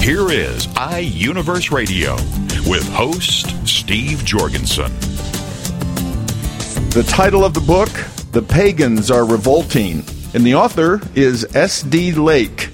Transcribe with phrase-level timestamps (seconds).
[0.00, 2.14] Here is iUniverse Radio
[2.68, 4.90] with host Steve Jorgensen.
[6.90, 7.90] The title of the book,
[8.32, 12.12] The Pagans Are Revolting, and the author is S.D.
[12.12, 12.70] Lake.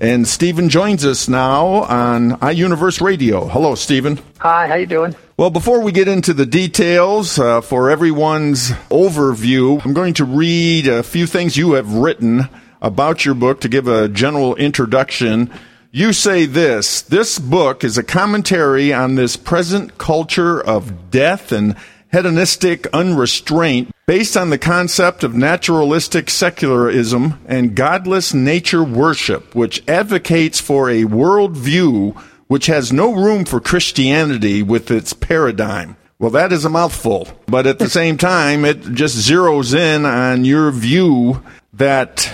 [0.00, 3.48] And Stephen joins us now on iUniverse Radio.
[3.48, 4.20] Hello, Stephen.
[4.38, 5.16] Hi, how you doing?
[5.36, 10.86] Well, before we get into the details, uh, for everyone's overview, I'm going to read
[10.86, 12.48] a few things you have written
[12.80, 15.50] about your book to give a general introduction.
[15.90, 21.76] You say this this book is a commentary on this present culture of death and
[22.12, 30.60] hedonistic unrestraint based on the concept of naturalistic secularism and godless nature worship, which advocates
[30.60, 32.14] for a worldview
[32.48, 35.96] which has no room for Christianity with its paradigm.
[36.18, 40.44] Well, that is a mouthful, but at the same time, it just zeroes in on
[40.44, 42.30] your view that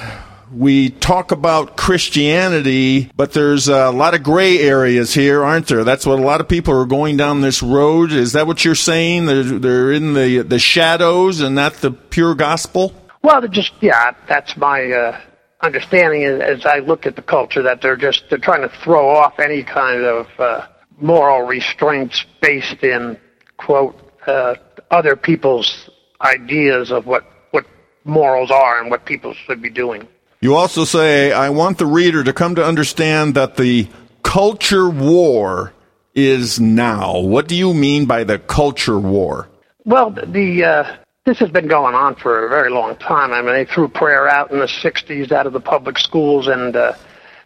[0.55, 5.85] we talk about Christianity, but there's a lot of gray areas here, aren't there?
[5.85, 8.13] That's what a lot of people are going down this road.
[8.13, 9.27] Is that what you're saying?
[9.27, 12.95] They're, they're in the the shadows and not the pure gospel.
[13.23, 15.21] Well, just yeah, that's my uh,
[15.61, 19.39] understanding as, I look at the culture that they're just they're trying to throw off
[19.39, 20.67] any kind of uh,
[20.99, 23.19] moral restraints based in
[23.57, 24.55] quote uh,
[24.91, 27.67] other people's ideas of what what
[28.05, 30.07] morals are and what people should be doing.
[30.45, 33.89] You also say, I want the reader to come to understand that the
[34.23, 35.73] culture war
[36.15, 37.19] is now.
[37.19, 39.49] What do you mean by the culture war?
[39.87, 43.33] Well, the uh, this has been going on for a very long time.
[43.33, 46.77] I mean, they threw prayer out in the '60s out of the public schools, and
[46.77, 46.93] uh,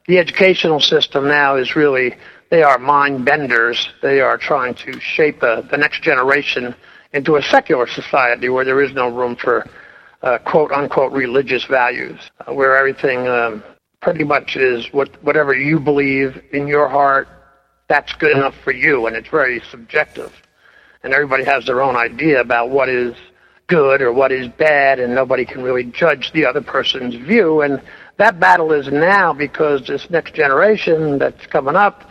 [0.09, 2.17] the educational system now is really
[2.50, 3.91] they are mind benders.
[4.03, 6.75] They are trying to shape uh, the next generation
[7.12, 9.71] into a secular society where there is no room for
[10.23, 13.62] uh, quote unquote religious values, uh, where everything um,
[14.01, 17.29] pretty much is what whatever you believe in your heart,
[17.89, 20.33] that's good enough for you, and it's very subjective,
[21.03, 23.15] and everybody has their own idea about what is
[23.69, 27.81] good or what is bad, and nobody can really judge the other person's view, and
[28.17, 32.11] that battle is now because this next generation that's coming up,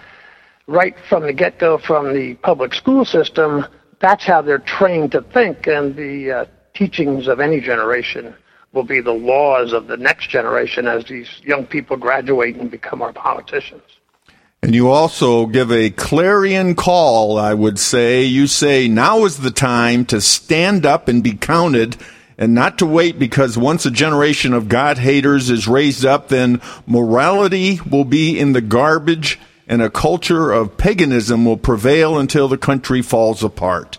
[0.68, 3.66] right from the get-go from the public school system,
[4.00, 6.46] that's how they're trained to think, and the uh,
[6.78, 8.36] teachings of any generation
[8.74, 13.02] will be the laws of the next generation as these young people graduate and become
[13.02, 13.82] our politicians.
[14.62, 18.24] And you also give a clarion call, I would say.
[18.24, 21.98] You say now is the time to stand up and be counted
[22.38, 26.62] and not to wait because once a generation of God haters is raised up, then
[26.86, 32.58] morality will be in the garbage and a culture of paganism will prevail until the
[32.58, 33.98] country falls apart.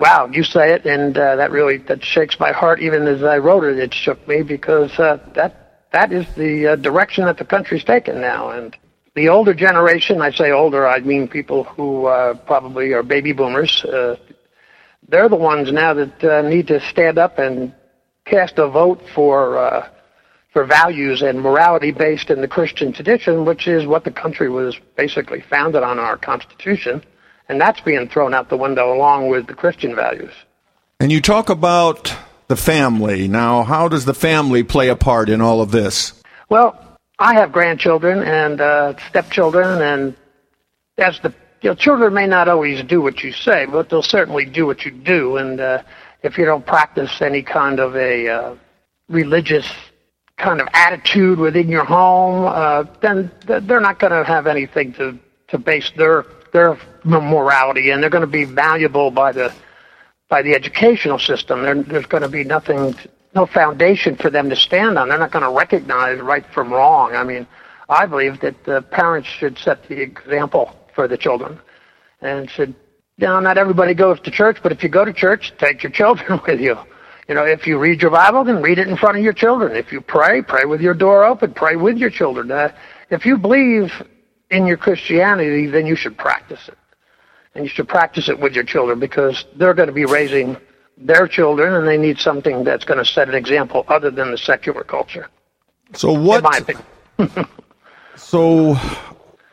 [0.00, 2.80] Wow, you say it, and uh, that really that shakes my heart.
[2.80, 6.76] Even as I wrote it, it shook me because uh, that that is the uh,
[6.76, 8.50] direction that the country's taken now.
[8.50, 8.76] And
[9.14, 13.84] the older generation, I say older, I mean people who uh, probably are baby boomers.
[13.84, 14.16] Uh,
[15.08, 17.72] they're the ones now that uh, need to stand up and
[18.24, 19.88] cast a vote for uh,
[20.52, 24.76] for values and morality based in the Christian tradition, which is what the country was
[24.96, 27.02] basically founded on our Constitution
[27.48, 30.32] and that's being thrown out the window along with the Christian values.
[31.00, 32.14] And you talk about
[32.48, 33.28] the family.
[33.28, 36.12] Now, how does the family play a part in all of this?
[36.48, 36.78] Well,
[37.18, 40.16] I have grandchildren and uh, stepchildren, and
[40.98, 44.44] as the you know, children may not always do what you say, but they'll certainly
[44.44, 45.38] do what you do.
[45.38, 45.82] And uh,
[46.22, 48.56] if you don't practice any kind of a uh,
[49.08, 49.66] religious
[50.36, 55.18] kind of attitude within your home, uh, then they're not going to have anything to
[55.48, 59.52] to base their their morality, and they're going to be valuable by the
[60.28, 61.62] by the educational system.
[61.62, 62.94] There, there's going to be nothing,
[63.34, 65.08] no foundation for them to stand on.
[65.08, 67.14] They're not going to recognize right from wrong.
[67.14, 67.46] I mean,
[67.88, 71.60] I believe that the parents should set the example for the children,
[72.20, 72.74] and should.
[73.16, 75.92] You know, not everybody goes to church, but if you go to church, take your
[75.92, 76.76] children with you.
[77.28, 79.76] You know, if you read your Bible, then read it in front of your children.
[79.76, 81.54] If you pray, pray with your door open.
[81.54, 82.50] Pray with your children.
[82.50, 82.72] Uh,
[83.10, 83.92] if you believe
[84.50, 86.76] in your Christianity, then you should practice it.
[87.54, 90.56] And you should practice it with your children because they're going to be raising
[90.98, 94.38] their children and they need something that's going to set an example other than the
[94.38, 95.28] secular culture.
[95.94, 96.38] So what?
[96.38, 97.48] In my opinion.
[98.16, 98.76] so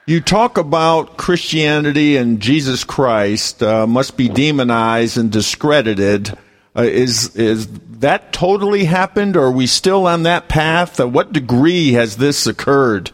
[0.07, 6.37] You talk about Christianity and Jesus Christ uh, must be demonized and discredited.
[6.75, 7.67] Uh, is is
[7.99, 10.99] that totally happened, or are we still on that path?
[10.99, 13.11] Uh, what degree has this occurred?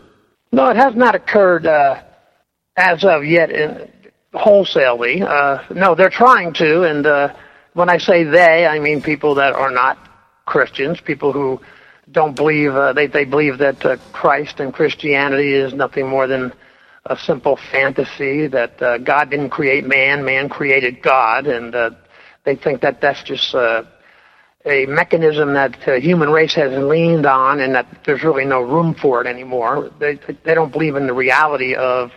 [0.51, 2.01] No, it has not occurred uh,
[2.77, 3.91] as of yet in,
[4.33, 5.21] wholesalely.
[5.21, 7.33] Uh, no, they're trying to, and uh,
[7.73, 9.97] when I say they, I mean people that are not
[10.45, 11.59] Christians, people who
[12.11, 16.53] don't believe uh, they they believe that uh, Christ and Christianity is nothing more than
[17.05, 21.91] a simple fantasy that uh, God didn't create man, man created God, and uh,
[22.43, 23.83] they think that that's just uh,
[24.65, 28.93] a mechanism that the human race has leaned on, and that there's really no room
[28.93, 29.91] for it anymore.
[29.99, 32.11] They they don't believe in the reality of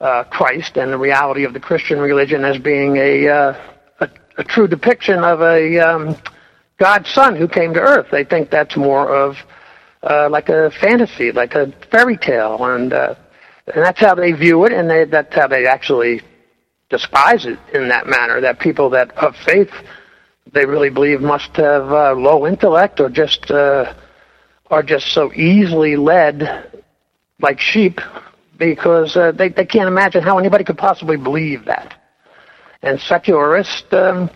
[0.00, 3.60] uh, Christ and the reality of the Christian religion as being a uh,
[4.00, 4.08] a,
[4.38, 6.16] a true depiction of a um,
[6.78, 8.08] God's Son who came to Earth.
[8.10, 9.36] They think that's more of
[10.02, 13.14] uh, like a fantasy, like a fairy tale, and uh,
[13.66, 16.20] and that's how they view it, and they, that's how they actually
[16.90, 18.40] despise it in that manner.
[18.40, 19.70] That people that of faith
[20.52, 23.92] they really believe must have uh, low intellect or just uh,
[24.70, 26.82] are just so easily led
[27.40, 28.00] like sheep
[28.58, 31.94] because uh, they they can't imagine how anybody could possibly believe that.
[32.82, 34.30] And secularists, um,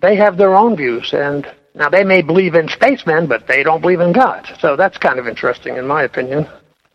[0.00, 3.80] they have their own views, and now they may believe in spacemen, but they don't
[3.80, 4.48] believe in God.
[4.60, 6.48] So that's kind of interesting, in my opinion.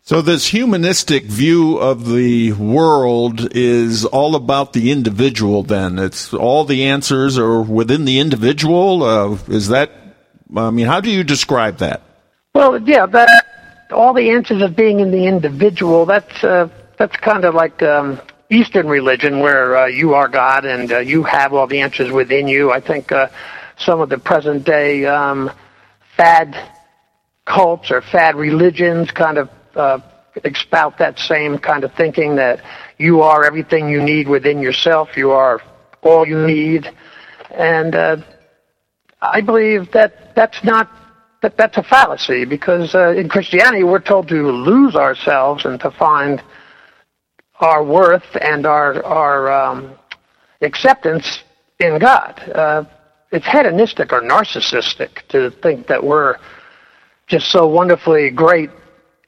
[0.08, 5.98] So, this humanistic view of the world is all about the individual, then?
[5.98, 9.02] It's all the answers are within the individual?
[9.02, 9.90] Uh, is that,
[10.56, 12.00] I mean, how do you describe that?
[12.54, 13.44] Well, yeah, that,
[13.90, 16.68] all the answers of being in the individual, that's, uh,
[16.98, 18.20] that's kind of like um,
[18.50, 22.48] Eastern religion where uh, you are God and uh, you have all the answers within
[22.48, 22.70] you.
[22.70, 23.28] I think uh,
[23.78, 25.50] some of the present day um,
[26.16, 26.56] fad
[27.44, 30.00] cults or fad religions kind of uh,
[30.44, 32.62] expout that same kind of thinking that
[32.98, 35.16] you are everything you need within yourself.
[35.16, 35.60] You are
[36.02, 36.90] all you need,
[37.50, 38.16] and uh,
[39.20, 40.90] I believe that that's not
[41.42, 45.90] that that's a fallacy because uh, in Christianity we're told to lose ourselves and to
[45.92, 46.42] find
[47.60, 49.92] our worth and our our um,
[50.60, 51.44] acceptance
[51.78, 52.38] in God.
[52.54, 52.84] Uh,
[53.30, 56.36] it's hedonistic or narcissistic to think that we're
[57.26, 58.70] just so wonderfully great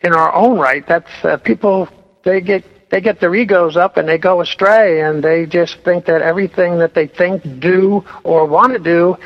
[0.03, 0.87] in our own right.
[0.87, 1.89] That's uh, people
[2.25, 6.07] they get they get their egos up and they go astray and they just think
[6.07, 9.17] that everything that they think, do, or want to do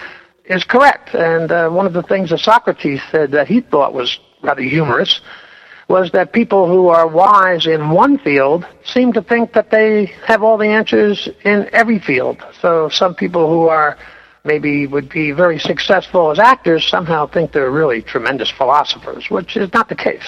[0.44, 1.14] is correct.
[1.14, 5.20] And uh, one of the things that Socrates said that he thought was rather humorous
[5.88, 10.43] was that people who are wise in one field seem to think that they have
[10.43, 12.43] all the answers in every field.
[12.61, 13.99] So some people who are
[14.44, 19.73] maybe would be very successful as actors somehow think they're really tremendous philosophers, which is
[19.73, 20.26] not the case.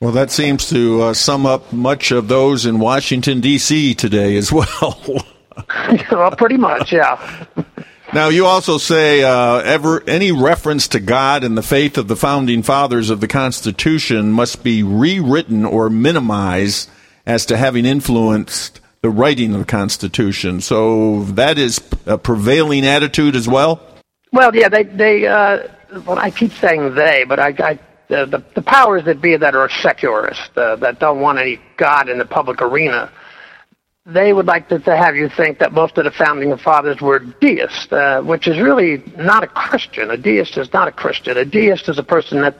[0.00, 3.94] Well, that seems to uh, sum up much of those in Washington, D.C.
[3.94, 4.98] today as well.
[6.10, 7.44] well, pretty much, yeah.
[8.12, 12.16] Now, you also say uh, ever any reference to God and the faith of the
[12.16, 16.90] founding fathers of the Constitution must be rewritten or minimized
[17.24, 20.60] as to having influenced the writing of the Constitution.
[20.60, 23.80] So that is a prevailing attitude as well.
[24.32, 25.26] Well, yeah, they they.
[25.26, 25.68] Uh,
[26.04, 27.78] well, I keep saying they, but I, I
[28.08, 32.18] the, the, powers that be that are secularists, uh, that don't want any God in
[32.18, 33.10] the public arena,
[34.12, 37.18] they would like to, to have you think that most of the founding fathers were
[37.18, 40.10] deists, uh, which is really not a Christian.
[40.10, 41.36] A deist is not a Christian.
[41.36, 42.56] A deist is a person that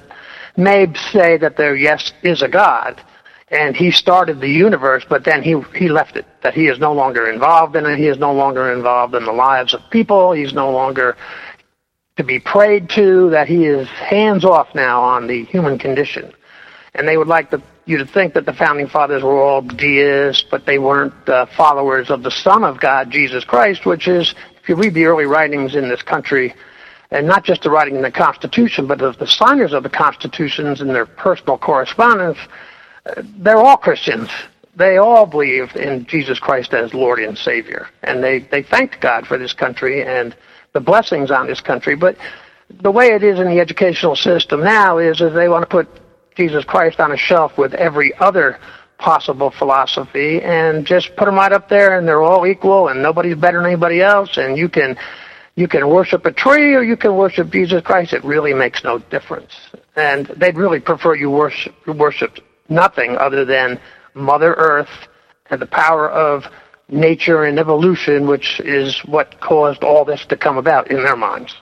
[0.56, 3.00] may say that there, yes, is a God,
[3.48, 6.24] and he started the universe, but then he he left it.
[6.42, 7.98] That he is no longer involved in it.
[7.98, 10.32] He is no longer involved in the lives of people.
[10.32, 11.16] He's no longer
[12.16, 16.32] to be prayed to, that he is hands off now on the human condition.
[16.94, 20.44] And they would like the, you to think that the founding fathers were all deists,
[20.50, 24.68] but they weren't uh, followers of the Son of God, Jesus Christ, which is, if
[24.68, 26.54] you read the early writings in this country,
[27.10, 30.80] and not just the writing in the Constitution, but of the signers of the Constitutions
[30.80, 32.38] and their personal correspondence,
[33.38, 34.30] they're all Christians.
[34.76, 37.88] They all believed in Jesus Christ as Lord and Savior.
[38.02, 40.36] And they, they thanked God for this country and
[40.72, 41.96] the blessings on this country.
[41.96, 42.16] But
[42.70, 45.88] the way it is in the educational system now is that they want to put
[46.40, 48.58] Jesus Christ on a shelf with every other
[48.96, 53.36] possible philosophy and just put them right up there and they're all equal and nobody's
[53.36, 54.96] better than anybody else and you can
[55.54, 58.14] you can worship a tree or you can worship Jesus Christ.
[58.14, 59.52] It really makes no difference.
[59.96, 62.38] And they'd really prefer you worship
[62.70, 63.78] nothing other than
[64.14, 64.88] Mother Earth
[65.50, 66.46] and the power of
[66.88, 71.54] nature and evolution, which is what caused all this to come about in their minds.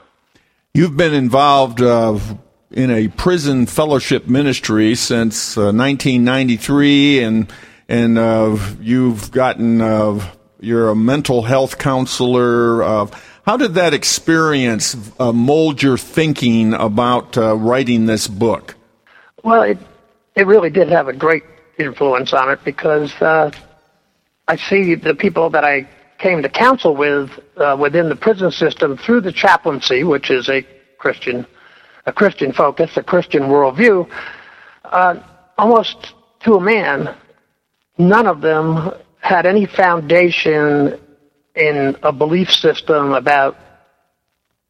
[0.72, 2.20] You've been involved uh,
[2.70, 7.52] in a prison fellowship ministry since uh, 1993, and
[7.88, 10.20] and uh, you've gotten uh,
[10.60, 12.82] you're a mental health counselor.
[12.82, 13.06] Uh,
[13.46, 18.74] how did that experience uh, mold your thinking about uh, writing this book?
[19.42, 19.78] Well, it
[20.34, 21.44] it really did have a great
[21.78, 27.30] influence on it because I see the people that I came to counsel with
[27.78, 30.66] within the prison system through the chaplaincy, which is a
[30.98, 31.46] Christian,
[32.08, 34.08] a Christian focus, a Christian worldview.
[34.84, 35.22] Uh,
[35.58, 37.14] almost to a man,
[37.98, 40.98] none of them had any foundation
[41.54, 43.56] in a belief system about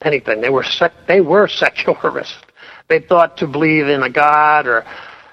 [0.03, 0.41] anything.
[0.41, 2.37] They were sec- they were secularists.
[2.89, 4.85] They thought to believe in a God or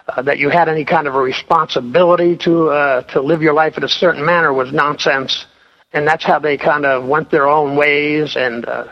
[0.08, 3.78] uh, that you had any kind of a responsibility to uh, to live your life
[3.78, 5.48] in a certain manner was nonsense,
[5.94, 8.36] and that's how they kind of went their own ways.
[8.36, 8.92] And uh,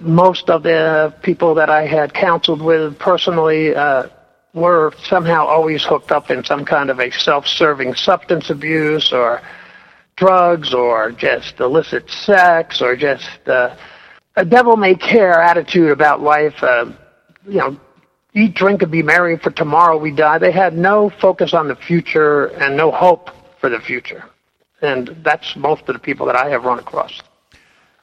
[0.00, 4.08] most of the people that I had counseled with personally uh,
[4.54, 9.40] were somehow always hooked up in some kind of a self-serving substance abuse or
[10.16, 13.76] drugs or just illicit sex or just uh,
[14.36, 16.62] a devil may care attitude about life.
[16.62, 16.92] Uh,
[17.46, 17.80] you know,
[18.34, 20.38] eat, drink, and be merry, for tomorrow we die.
[20.38, 23.30] They had no focus on the future and no hope
[23.60, 24.24] for the future.
[24.80, 27.20] And that's most of the people that I have run across.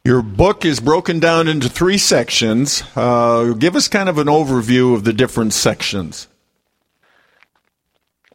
[0.05, 2.83] Your book is broken down into three sections.
[2.95, 6.27] Uh, give us kind of an overview of the different sections.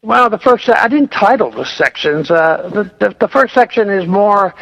[0.03, 2.29] Well, the first I didn't title the sections.
[2.29, 4.53] Uh, the, the, the first section is more.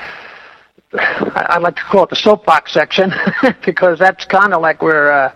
[0.93, 3.11] I like to call it the soapbox section
[3.65, 5.35] because that's kind of like where uh,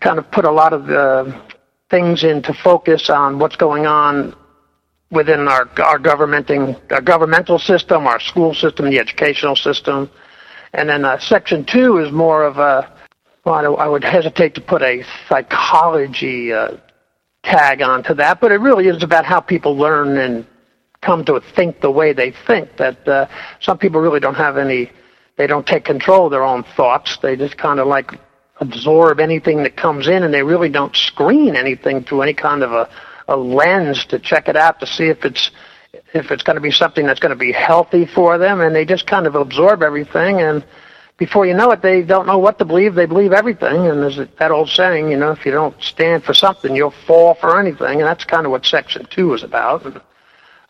[0.00, 1.40] kind of put a lot of the
[1.88, 4.34] things into focus on what's going on
[5.12, 10.10] within our our governmenting our governmental system, our school system, the educational system,
[10.72, 12.92] and then uh, section two is more of a
[13.44, 16.76] well, I would hesitate to put a psychology uh,
[17.42, 20.46] tag onto that, but it really is about how people learn and
[21.00, 22.76] come to think the way they think.
[22.76, 23.26] That uh,
[23.60, 24.90] some people really don't have any,
[25.38, 27.18] they don't take control of their own thoughts.
[27.22, 28.10] They just kind of like
[28.60, 32.72] absorb anything that comes in, and they really don't screen anything through any kind of
[32.72, 32.90] a,
[33.28, 35.50] a lens to check it out to see if it's
[35.92, 38.84] if it's going to be something that's going to be healthy for them, and they
[38.84, 40.64] just kind of absorb everything, and
[41.16, 42.94] before you know it, they don't know what to believe.
[42.94, 46.32] They believe everything, and there's that old saying, you know, if you don't stand for
[46.32, 49.84] something, you'll fall for anything, and that's kind of what Section Two is about.
[49.84, 50.00] And,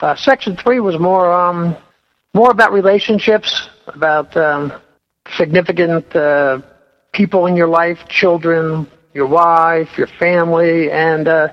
[0.00, 1.76] uh, section Three was more um,
[2.34, 4.72] more about relationships, about um,
[5.36, 6.60] significant uh,
[7.12, 11.48] people in your life, children, your wife, your family, and uh,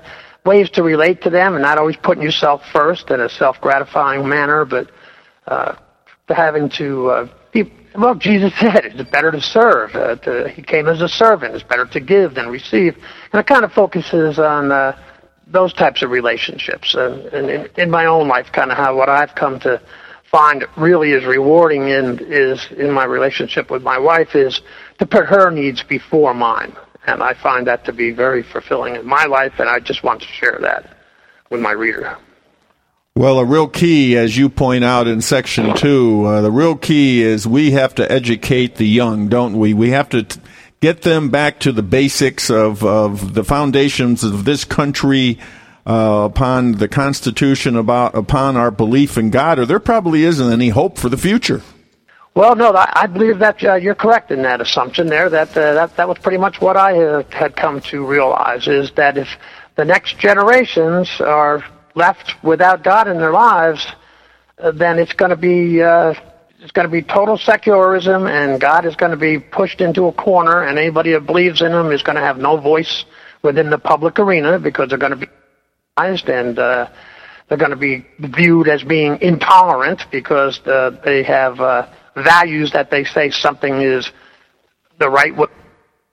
[0.48, 4.64] ways to relate to them, and not always putting yourself first in a self-gratifying manner,
[4.64, 4.90] but
[5.46, 5.74] uh,
[6.28, 7.60] having to uh, be.
[7.94, 9.94] Well, Jesus said it's better to serve.
[9.94, 11.54] Uh, to, he came as a servant.
[11.54, 12.92] It's better to give than receive,
[13.32, 14.98] and it kind of focuses on uh,
[15.46, 16.94] those types of relationships.
[16.94, 19.80] Uh, and in, in my own life, kind of how what I've come to
[20.30, 24.60] find really is rewarding in is in my relationship with my wife is
[24.98, 26.72] to put her needs before mine.
[27.08, 30.20] And I find that to be very fulfilling in my life, and I just want
[30.20, 30.94] to share that
[31.48, 32.18] with my reader.
[33.16, 37.22] Well, a real key, as you point out in section two, uh, the real key
[37.22, 39.72] is we have to educate the young, don't we?
[39.72, 40.38] We have to t-
[40.80, 45.38] get them back to the basics of, of the foundations of this country,
[45.86, 50.68] uh, upon the Constitution, about upon our belief in God, or there probably isn't any
[50.68, 51.62] hope for the future.
[52.38, 55.28] Well, no, I, believe that uh, you're correct in that assumption there.
[55.28, 59.18] That uh, that that was pretty much what I had come to realize is that
[59.18, 59.26] if
[59.74, 61.64] the next generations are
[61.96, 63.84] left without God in their lives,
[64.60, 66.14] uh, then it's going to be uh,
[66.60, 70.12] it's going to be total secularism, and God is going to be pushed into a
[70.12, 73.04] corner, and anybody that believes in Him is going to have no voice
[73.42, 75.28] within the public arena because they're going to be
[75.96, 76.88] and uh,
[77.48, 81.88] they're going to be viewed as being intolerant because uh, they have uh,
[82.22, 84.10] values that they say something is
[84.98, 85.46] the right way,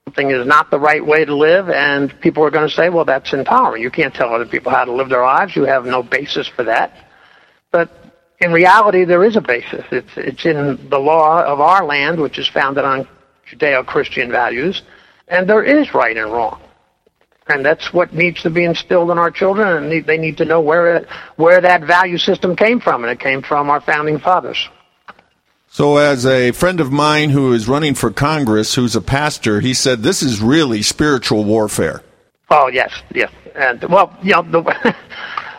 [0.06, 3.04] something is not the right way to live, and people are going to say, well,
[3.04, 3.82] that's intolerant.
[3.82, 5.56] You can't tell other people how to live their lives.
[5.56, 6.92] You have no basis for that.
[7.72, 7.90] But
[8.40, 9.84] in reality, there is a basis.
[9.90, 13.08] It's, it's in the law of our land, which is founded on
[13.50, 14.82] Judeo-Christian values,
[15.28, 16.60] and there is right and wrong.
[17.48, 20.60] And that's what needs to be instilled in our children, and they need to know
[20.60, 24.68] where, it, where that value system came from, and it came from our founding fathers.
[25.76, 29.74] So, as a friend of mine who is running for Congress, who's a pastor, he
[29.74, 32.02] said this is really spiritual warfare.
[32.48, 34.60] Oh yes, yes, and well, you know, the,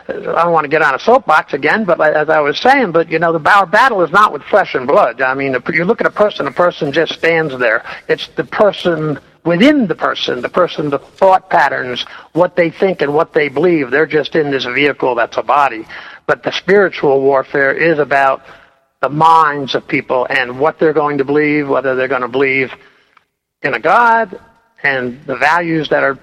[0.08, 3.08] I don't want to get on a soapbox again, but as I was saying, but
[3.12, 5.22] you know, the our battle is not with flesh and blood.
[5.22, 7.84] I mean, you look at a person, a person just stands there.
[8.08, 13.14] It's the person within the person, the person, the thought patterns, what they think and
[13.14, 13.92] what they believe.
[13.92, 15.86] They're just in this vehicle that's a body.
[16.26, 18.42] But the spiritual warfare is about
[19.00, 22.72] the minds of people and what they're going to believe, whether they're going to believe
[23.62, 24.40] in a God
[24.82, 26.18] and the values that are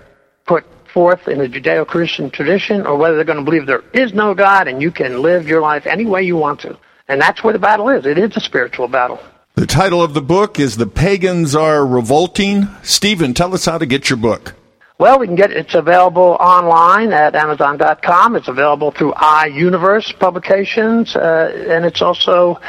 [0.46, 4.14] put forth in the Judeo Christian tradition, or whether they're going to believe there is
[4.14, 6.78] no God and you can live your life any way you want to.
[7.08, 8.06] And that's where the battle is.
[8.06, 9.20] It is a spiritual battle.
[9.56, 12.68] The title of the book is The Pagans Are Revolting.
[12.84, 14.54] Stephen, tell us how to get your book.
[14.98, 18.36] Well, we can get it's available online at Amazon.com.
[18.38, 22.62] It's available through iUniverse Publications, uh, and it's also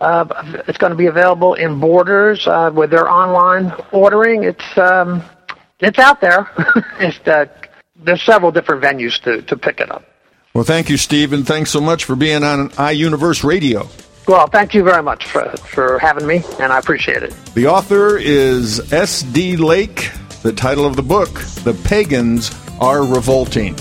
[0.00, 0.26] uh,
[0.68, 4.44] it's going to be available in Borders uh, with their online ordering.
[4.44, 5.22] It's um,
[5.78, 6.50] it's out there.
[7.00, 7.46] it's, uh,
[7.96, 10.04] there's several different venues to, to pick it up.
[10.52, 11.44] Well, thank you, Stephen.
[11.44, 13.88] Thanks so much for being on iUniverse Radio.
[14.26, 17.34] Well, thank you very much for, for having me, and I appreciate it.
[17.54, 19.56] The author is S.D.
[19.56, 20.10] Lake.
[20.42, 23.76] The title of the book, The Pagans Are Revolting.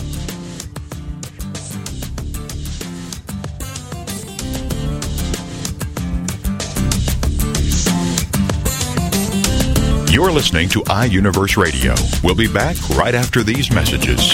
[10.12, 11.94] You're listening to iUniverse Radio.
[12.24, 14.34] We'll be back right after these messages.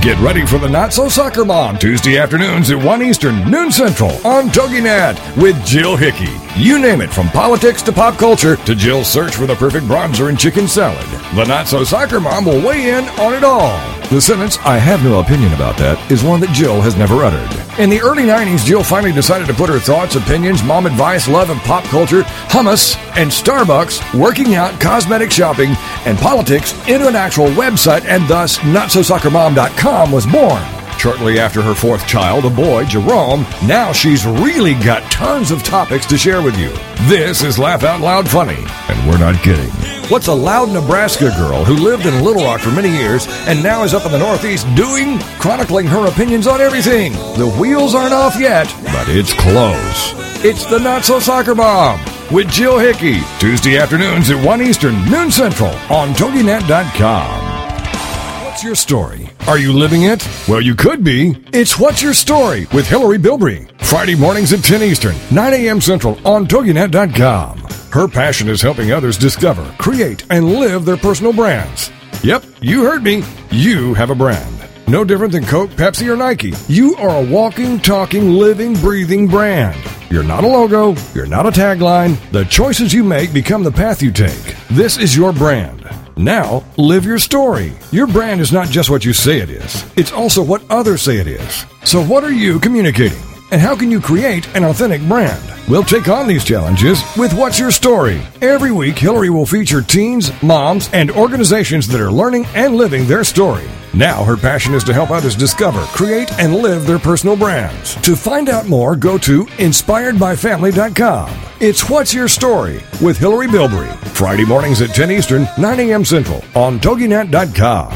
[0.00, 4.12] Get ready for the Not So Soccer Mom Tuesday afternoons at 1 Eastern, noon Central
[4.24, 6.30] on TogiNet with Jill Hickey.
[6.56, 10.28] You name it, from politics to pop culture to Jill's search for the perfect bronzer
[10.28, 11.04] and chicken salad.
[11.34, 13.80] The Not So Soccer Mom will weigh in on it all.
[14.10, 17.69] The sentence, I have no opinion about that, is one that Jill has never uttered.
[17.80, 21.48] In the early 90s, Jill finally decided to put her thoughts, opinions, mom advice, love
[21.48, 25.70] of pop culture, hummus, and Starbucks, working out, cosmetic shopping,
[26.04, 30.62] and politics into an actual website, and thus NotSoSoccerMom.com was born.
[30.98, 36.04] Shortly after her fourth child, a boy, Jerome, now she's really got tons of topics
[36.08, 36.68] to share with you.
[37.08, 39.99] This is Laugh Out Loud Funny, and we're not kidding.
[40.10, 43.84] What's a loud Nebraska girl who lived in Little Rock for many years and now
[43.84, 45.20] is up in the Northeast doing?
[45.38, 47.12] Chronicling her opinions on everything.
[47.38, 50.12] The wheels aren't off yet, but it's close.
[50.44, 52.00] It's the Not So Soccer Mom
[52.32, 58.44] with Jill Hickey, Tuesday afternoons at 1 Eastern, noon Central on TogiNet.com.
[58.44, 59.30] What's your story?
[59.46, 60.28] Are you living it?
[60.48, 61.36] Well, you could be.
[61.52, 63.70] It's What's Your Story with Hillary Bilbrey.
[63.80, 65.80] Friday mornings at 10 Eastern, 9 a.m.
[65.80, 67.69] Central on TogiNet.com.
[67.92, 71.90] Her passion is helping others discover, create, and live their personal brands.
[72.22, 73.24] Yep, you heard me.
[73.50, 74.56] You have a brand.
[74.86, 76.52] No different than Coke, Pepsi, or Nike.
[76.68, 79.76] You are a walking, talking, living, breathing brand.
[80.08, 80.94] You're not a logo.
[81.14, 82.16] You're not a tagline.
[82.30, 84.54] The choices you make become the path you take.
[84.70, 85.88] This is your brand.
[86.16, 87.72] Now, live your story.
[87.90, 91.16] Your brand is not just what you say it is, it's also what others say
[91.16, 91.64] it is.
[91.84, 93.18] So, what are you communicating?
[93.50, 95.42] And how can you create an authentic brand?
[95.68, 98.22] We'll take on these challenges with What's Your Story?
[98.40, 103.24] Every week, Hillary will feature teens, moms, and organizations that are learning and living their
[103.24, 103.64] story.
[103.92, 107.96] Now, her passion is to help others discover, create, and live their personal brands.
[108.02, 111.40] To find out more, go to inspiredbyfamily.com.
[111.60, 113.92] It's What's Your Story with Hillary Bilbrey.
[114.10, 116.04] Friday mornings at 10 Eastern, 9 a.m.
[116.04, 117.90] Central on TogiNet.com.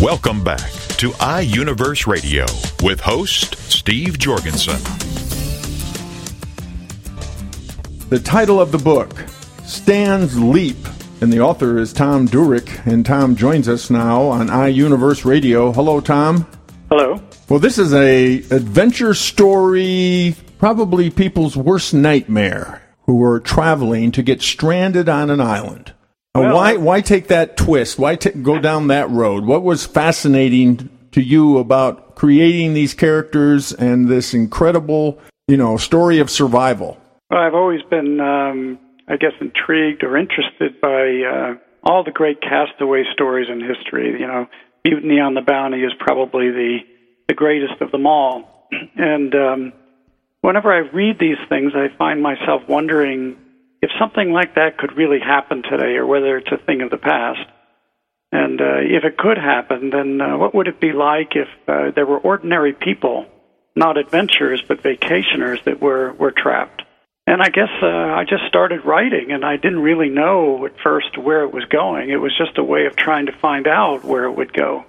[0.00, 2.44] Welcome back to iUniverse Radio
[2.82, 4.80] with host Steve Jorgensen.
[8.08, 9.12] The title of the book,
[9.62, 10.76] Stan's Leap,
[11.20, 15.70] and the author is Tom Duerig, and Tom joins us now on iUniverse Radio.
[15.70, 16.44] Hello, Tom.
[16.88, 17.22] Hello.
[17.48, 24.42] Well, this is a adventure story, probably people's worst nightmare, who are traveling to get
[24.42, 25.92] stranded on an island.
[26.40, 27.98] Well, why why take that twist?
[27.98, 29.44] Why ta go down that road?
[29.44, 36.18] What was fascinating to you about creating these characters and this incredible, you know, story
[36.18, 36.98] of survival?
[37.30, 42.40] Well, I've always been, um, I guess, intrigued or interested by uh, all the great
[42.40, 44.18] castaway stories in history.
[44.20, 44.46] You know,
[44.84, 46.78] Mutiny on the Bounty is probably the
[47.28, 48.68] the greatest of them all.
[48.96, 49.72] And um,
[50.42, 53.36] whenever I read these things, I find myself wondering
[53.80, 56.96] if something like that could really happen today, or whether it's a thing of the
[56.96, 57.48] past.
[58.30, 61.92] And uh, if it could happen, then uh, what would it be like if uh,
[61.94, 63.26] there were ordinary people,
[63.74, 66.82] not adventurers but vacationers, that were were trapped?
[67.26, 71.18] And I guess uh, I just started writing, and I didn't really know at first
[71.18, 72.08] where it was going.
[72.08, 74.84] It was just a way of trying to find out where it would go.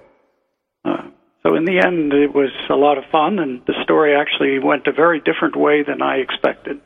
[0.82, 1.10] Uh,
[1.42, 4.86] so in the end, it was a lot of fun, and the story actually went
[4.86, 6.80] a very different way than I expected.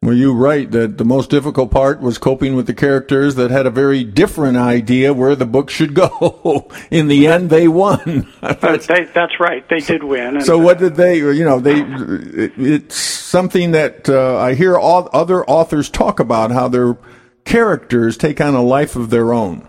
[0.00, 3.66] Were you right that the most difficult part was coping with the characters that had
[3.66, 6.70] a very different idea where the book should go?
[6.90, 8.32] In the end, they won.
[8.40, 10.36] But they, that's right; they did win.
[10.36, 11.18] And, So what did they?
[11.18, 11.80] You know, they.
[11.80, 16.96] it- It's something that uh, I hear all other authors talk about how their
[17.44, 19.66] characters take on a life of their own.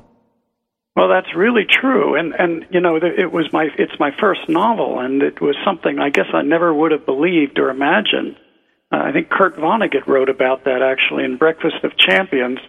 [0.95, 4.99] Well, that's really true, and and you know it was my it's my first novel,
[4.99, 8.35] and it was something I guess I never would have believed or imagined.
[8.91, 12.59] Uh, I think Kurt Vonnegut wrote about that actually in Breakfast of Champions,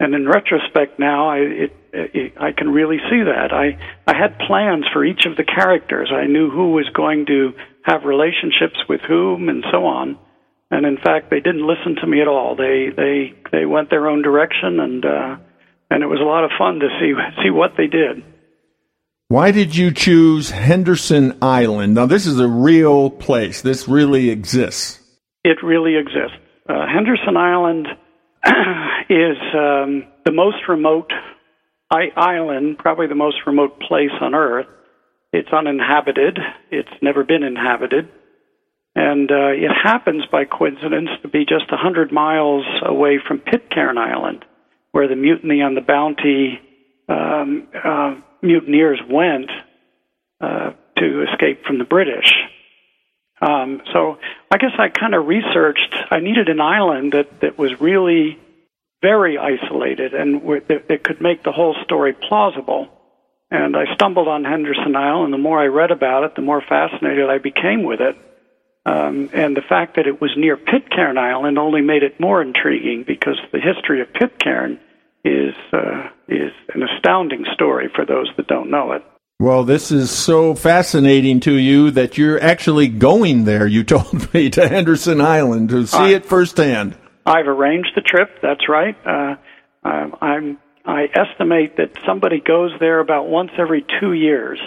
[0.00, 3.52] and in retrospect now, I it, it, I can really see that.
[3.52, 6.10] I I had plans for each of the characters.
[6.12, 7.52] I knew who was going to
[7.84, 10.18] have relationships with whom, and so on.
[10.72, 12.56] And in fact, they didn't listen to me at all.
[12.56, 15.36] They they they went their own direction, and uh,
[15.90, 17.12] and it was a lot of fun to see
[17.44, 18.24] see what they did.
[19.28, 21.94] Why did you choose Henderson Island?
[21.94, 23.62] Now, this is a real place.
[23.62, 25.01] This really exists.
[25.44, 26.38] It really exists.
[26.68, 27.88] Uh, Henderson Island
[29.08, 31.12] is um, the most remote
[31.90, 34.66] I- island, probably the most remote place on Earth.
[35.32, 36.38] It's uninhabited.
[36.70, 38.08] It's never been inhabited.
[38.94, 44.44] And uh, it happens by coincidence to be just 100 miles away from Pitcairn Island
[44.92, 46.60] where the mutiny on the Bounty
[47.08, 49.50] um, uh, mutineers went
[50.40, 52.32] uh, to escape from the British.
[53.42, 54.18] Um, so
[54.52, 55.94] I guess I kind of researched.
[56.10, 58.38] I needed an island that that was really
[59.02, 62.88] very isolated and that could make the whole story plausible.
[63.50, 66.62] And I stumbled on Henderson Isle, and the more I read about it, the more
[66.66, 68.16] fascinated I became with it.
[68.86, 73.04] Um, and the fact that it was near Pitcairn Island only made it more intriguing
[73.06, 74.80] because the history of Pitcairn
[75.24, 79.04] is uh, is an astounding story for those that don't know it.
[79.42, 83.66] Well, this is so fascinating to you that you're actually going there.
[83.66, 86.96] You told me to Henderson Island to see I, it firsthand.
[87.26, 88.38] I've arranged the trip.
[88.40, 88.96] That's right.
[89.04, 89.34] Uh,
[89.82, 90.58] I'm.
[90.84, 94.60] I estimate that somebody goes there about once every two years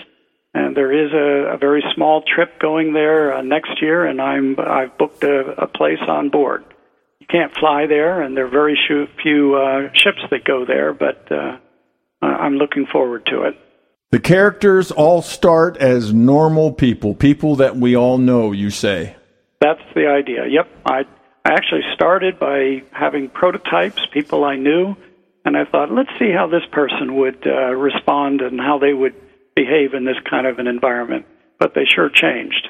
[0.54, 4.58] and there is a, a very small trip going there uh, next year, and I'm
[4.60, 6.66] I've booked a, a place on board.
[7.20, 8.78] You can't fly there, and there are very
[9.22, 11.58] few uh, ships that go there, but uh,
[12.22, 13.58] I'm looking forward to it.
[14.12, 18.52] The characters all start as normal people, people that we all know.
[18.52, 19.16] You say
[19.60, 20.46] that's the idea.
[20.48, 21.06] Yep, I
[21.46, 24.96] I actually started by having prototypes, people I knew,
[25.44, 29.14] and I thought, let's see how this person would uh, respond and how they would
[29.56, 31.26] behave in this kind of an environment,
[31.60, 32.68] but they sure changed.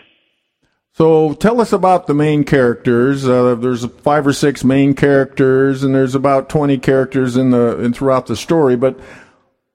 [0.92, 3.28] So tell us about the main characters.
[3.28, 7.94] Uh, there's five or six main characters, and there's about 20 characters in the in
[7.94, 8.78] throughout the story.
[8.78, 9.00] But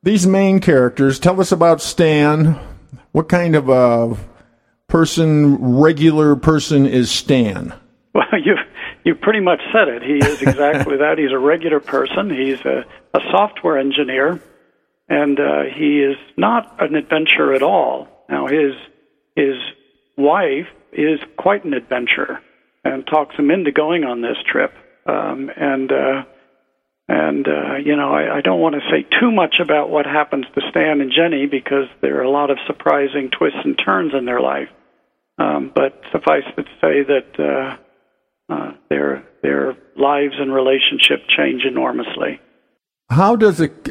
[0.03, 2.59] these main characters, tell us about Stan.
[3.13, 4.17] What kind of a
[4.89, 7.75] person, regular person, is Stan?
[8.15, 8.57] Well, you
[9.05, 10.03] you pretty much said it.
[10.03, 11.19] He is exactly that.
[11.19, 12.31] He's a regular person.
[12.31, 12.85] He's a,
[13.15, 14.41] a software engineer
[15.11, 18.09] and uh, he is not an adventurer at all.
[18.31, 18.73] Now his
[19.35, 19.57] his
[20.17, 22.41] wife is quite an adventurer
[22.85, 24.73] and talks him into going on this trip.
[25.07, 26.23] Um, and uh,
[27.11, 30.45] and uh, you know, I, I don't want to say too much about what happens
[30.55, 34.27] to Stan and Jenny because there are a lot of surprising twists and turns in
[34.27, 34.69] their life.
[35.37, 37.79] Um, but suffice it to say that
[38.49, 42.41] uh, uh, their their lives and relationship change enormously.
[43.09, 43.89] How does it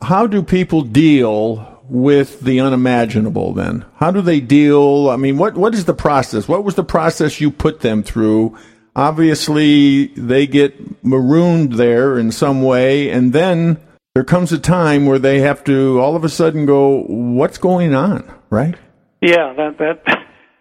[0.00, 3.84] how do people deal with the unimaginable then?
[3.96, 5.10] How do they deal?
[5.10, 6.48] I mean what what is the process?
[6.48, 8.56] What was the process you put them through
[8.96, 13.78] obviously they get marooned there in some way and then
[14.14, 17.94] there comes a time where they have to all of a sudden go what's going
[17.94, 18.30] on?
[18.50, 18.76] Right?
[19.20, 20.04] Yeah that that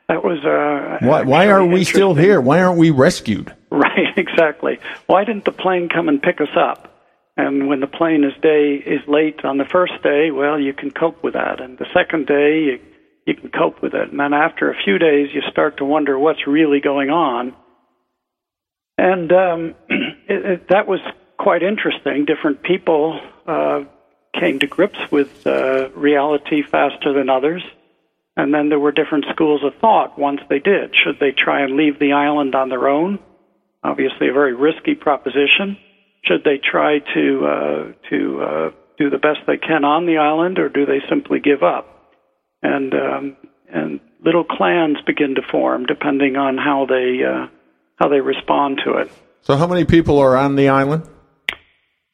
[0.07, 2.41] that was uh why why are we still here?
[2.41, 3.53] Why aren't we rescued?
[3.69, 4.79] Right exactly.
[5.07, 6.89] Why didn't the plane come and pick us up?
[7.35, 10.91] And when the plane is day is late on the first day, well, you can
[10.91, 11.61] cope with that.
[11.61, 12.79] And the second day, you,
[13.25, 14.11] you can cope with it.
[14.11, 17.55] And then after a few days, you start to wonder what's really going on.
[18.97, 20.99] And um, it, it, that was
[21.37, 22.25] quite interesting.
[22.25, 23.83] Different people uh,
[24.39, 27.63] came to grips with uh, reality faster than others.
[28.35, 30.95] And then there were different schools of thought once they did.
[30.95, 33.19] Should they try and leave the island on their own?
[33.83, 35.77] Obviously, a very risky proposition
[36.25, 40.57] should they try to uh, to uh, do the best they can on the island,
[40.59, 41.87] or do they simply give up?
[42.61, 43.37] And um,
[43.71, 47.47] and little clans begin to form depending on how they uh,
[48.03, 49.11] how they respond to it.
[49.41, 51.07] So, how many people are on the island?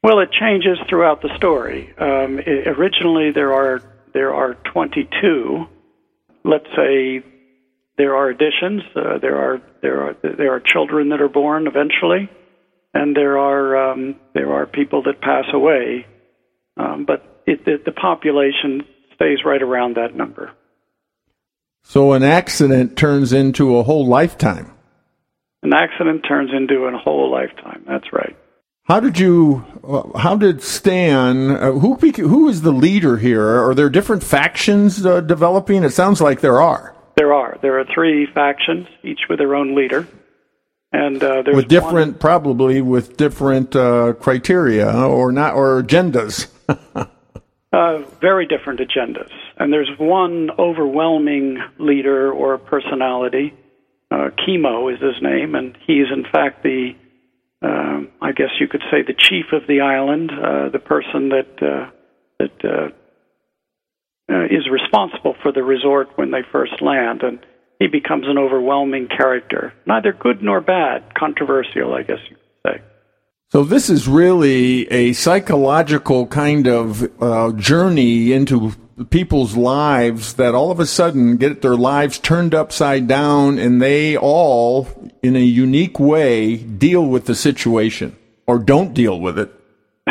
[0.04, 1.94] Well, it changes throughout the story.
[1.98, 3.82] Um, it, originally, there are
[4.14, 5.66] there are 22.
[6.44, 7.24] Let's say
[7.98, 8.84] there are additions.
[8.96, 12.30] Uh, there are there are there are children that are born eventually
[12.94, 16.06] and there are um, there are people that pass away,
[16.78, 18.84] um, but it, it, the population
[19.16, 20.52] stays right around that number.
[21.84, 24.72] So an accident turns into a whole lifetime.
[25.62, 27.84] An accident turns into a whole lifetime.
[27.88, 28.36] That's right.
[28.86, 29.66] How did you?
[29.84, 31.52] Uh, how did Stan?
[31.52, 33.46] Uh, who who is the leader here?
[33.46, 35.84] Are there different factions uh, developing?
[35.84, 36.96] It sounds like there are.
[37.16, 37.60] There are.
[37.62, 40.08] There are three factions, each with their own leader,
[40.92, 46.48] and uh, there's with different, one, probably with different uh, criteria or not or agendas.
[47.72, 49.30] Uh, very different agendas.
[49.58, 53.54] And there's one overwhelming leader or personality.
[54.12, 56.96] Uh, Chemo is his name, and he is in fact the,
[57.62, 61.62] uh, I guess you could say, the chief of the island, uh, the person that
[61.62, 61.92] uh,
[62.40, 67.40] that uh, uh, is responsible for the resort when they first land, and
[67.80, 72.36] he becomes an overwhelming character, neither good nor bad, controversial, I guess you.
[73.52, 78.74] So this is really a psychological kind of uh, journey into
[79.10, 84.16] people's lives that all of a sudden get their lives turned upside down and they
[84.16, 84.88] all,
[85.24, 89.52] in a unique way, deal with the situation or don't deal with it.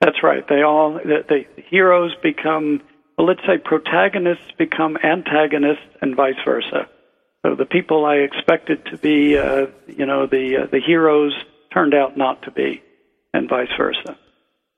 [0.00, 0.48] That's right.
[0.48, 2.80] They all, the, the heroes become,
[3.18, 6.88] well, let's say protagonists become antagonists and vice versa.
[7.44, 11.32] So the people I expected to be, uh, you know, the uh, the heroes
[11.72, 12.82] turned out not to be,
[13.32, 14.16] and vice versa.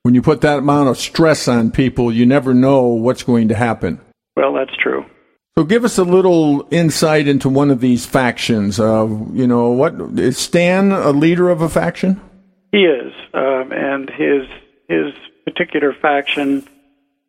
[0.02, 3.54] When you put that amount of stress on people, you never know what's going to
[3.54, 4.00] happen.
[4.34, 5.04] Well, that's true.
[5.58, 8.80] So, give us a little insight into one of these factions.
[8.80, 12.20] Uh, you know, what is Stan a leader of a faction?
[12.72, 14.48] He is, um, and his
[14.88, 15.12] his
[15.44, 16.66] particular faction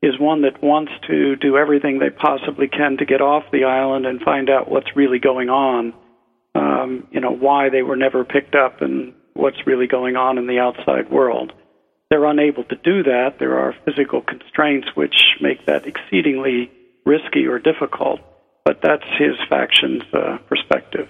[0.01, 4.05] is one that wants to do everything they possibly can to get off the island
[4.05, 5.93] and find out what's really going on.
[6.55, 10.47] Um, you know, why they were never picked up and what's really going on in
[10.47, 11.51] the outside world.
[12.09, 13.39] They're unable to do that.
[13.39, 16.71] There are physical constraints which make that exceedingly
[17.05, 18.19] risky or difficult,
[18.65, 21.07] but that's his faction's uh, perspective.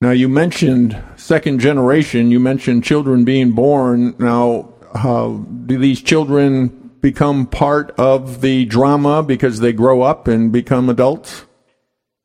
[0.00, 4.14] Now, you mentioned second generation, you mentioned children being born.
[4.18, 10.52] Now, uh, do these children become part of the drama because they grow up and
[10.52, 11.44] become adults?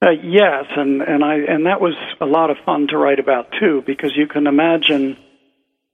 [0.02, 3.48] Uh, yes, and and I and that was a lot of fun to write about
[3.60, 5.18] too, because you can imagine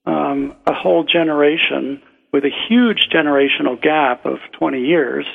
[0.05, 2.01] um, a whole generation
[2.33, 5.25] with a huge generational gap of 20 years,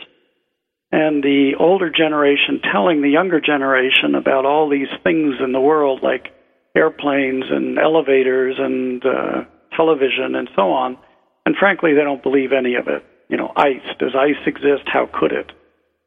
[0.93, 6.01] and the older generation telling the younger generation about all these things in the world,
[6.03, 6.33] like
[6.77, 9.45] airplanes and elevators and uh,
[9.77, 10.97] television and so on.
[11.45, 13.05] And frankly, they don't believe any of it.
[13.29, 13.83] You know, ice.
[13.99, 14.85] Does ice exist?
[14.87, 15.51] How could it?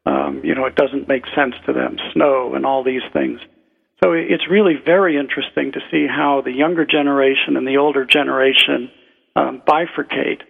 [0.06, 1.98] Um, you know, it doesn't make sense to them.
[2.14, 3.40] Snow and all these things.
[4.04, 8.92] So it's really very interesting to see how the younger generation and the older generation
[9.36, 10.42] um, bifurcate.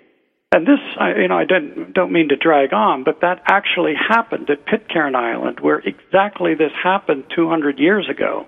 [0.51, 3.93] And this, I, you know, I don't, don't mean to drag on, but that actually
[3.95, 8.47] happened at Pitcairn Island, where exactly this happened 200 years ago,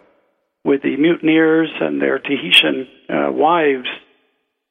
[0.63, 3.87] with the mutineers and their Tahitian uh, wives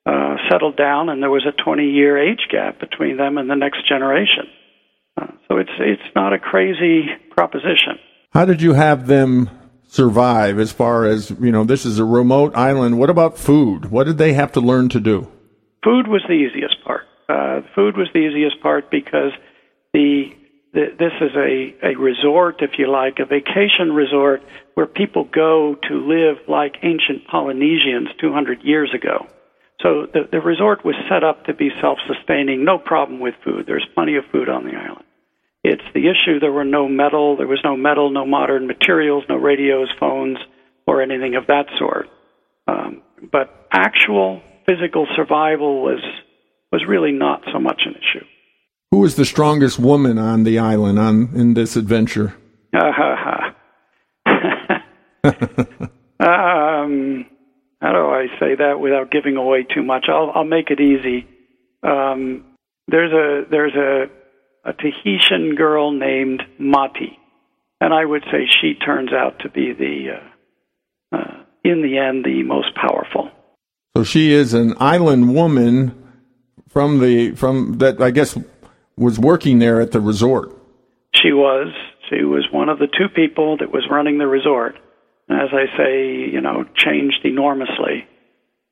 [0.06, 3.88] uh, settled down, and there was a 20-year age gap between them and the next
[3.88, 4.46] generation.
[5.20, 7.98] Uh, so it's it's not a crazy proposition.
[8.32, 9.50] How did you have them
[9.90, 12.98] survive as far as, you know, this is a remote island.
[12.98, 13.90] What about food?
[13.90, 15.30] What did they have to learn to do?
[15.82, 17.02] Food was the easiest part.
[17.28, 19.32] Uh, food was the easiest part because
[19.92, 20.30] the,
[20.72, 24.42] the this is a, a resort, if you like, a vacation resort
[24.74, 29.26] where people go to live like ancient Polynesians 200 years ago.
[29.82, 33.66] So the, the resort was set up to be self sustaining, no problem with food.
[33.66, 35.04] There's plenty of food on the island.
[35.62, 39.36] It's the issue there were no metal, there was no metal, no modern materials, no
[39.36, 40.38] radios, phones,
[40.86, 42.08] or anything of that sort.
[42.66, 46.00] Um, but actual physical survival was
[46.72, 48.24] was really not so much an issue.
[48.92, 52.34] Who was the strongest woman on the island on in this adventure?
[56.20, 57.26] um,
[57.80, 60.06] how do I say that without giving away too much?
[60.08, 61.26] I'll, I'll make it easy.
[61.82, 62.44] Um,
[62.88, 64.06] there's a there's a
[64.64, 67.18] a Tahitian girl named Mati,
[67.80, 70.18] and I would say she turns out to be the,
[71.12, 73.30] uh, uh, in the end, the most powerful.
[73.96, 76.00] So she is an island woman
[76.68, 78.38] from the from that I guess
[78.96, 80.56] was working there at the resort.
[81.14, 81.72] She was.
[82.08, 84.76] She was one of the two people that was running the resort.
[85.28, 88.06] And as I say, you know, changed enormously.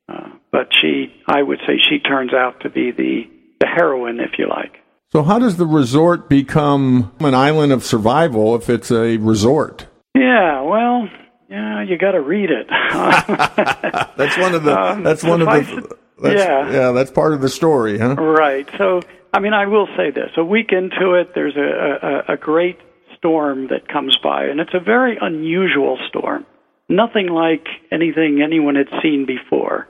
[0.07, 3.23] Uh, but she, I would say, she turns out to be the
[3.59, 4.78] the heroine, if you like.
[5.11, 9.87] So, how does the resort become an island of survival if it's a resort?
[10.15, 11.09] Yeah, well,
[11.49, 12.67] yeah, you got to read it.
[14.17, 14.79] that's one of the.
[14.79, 15.97] Um, that's one of the.
[16.21, 18.15] That's, yeah, yeah, that's part of the story, huh?
[18.15, 18.69] Right.
[18.77, 19.01] So,
[19.33, 22.77] I mean, I will say this: a week into it, there's a, a, a great
[23.17, 26.45] storm that comes by, and it's a very unusual storm.
[26.87, 29.87] Nothing like anything anyone had seen before.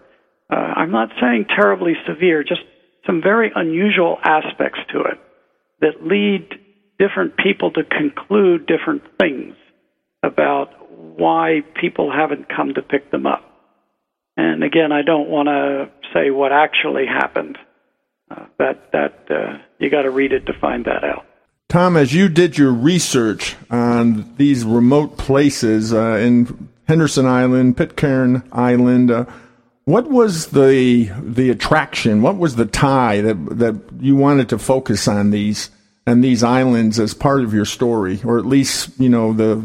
[0.49, 2.61] uh, I'm not saying terribly severe, just
[3.05, 5.19] some very unusual aspects to it
[5.81, 6.47] that lead
[6.99, 9.55] different people to conclude different things
[10.21, 13.43] about why people haven't come to pick them up.
[14.35, 17.57] And again, I don't want to say what actually happened.
[18.31, 21.25] Uh, that that uh, you got to read it to find that out.
[21.67, 28.47] Tom, as you did your research on these remote places uh, in Henderson Island, Pitcairn
[28.51, 29.25] Island, uh,
[29.89, 32.21] what was the the attraction?
[32.21, 35.71] What was the tie that that you wanted to focus on these
[36.05, 39.55] and these islands as part of your story, or at least you know the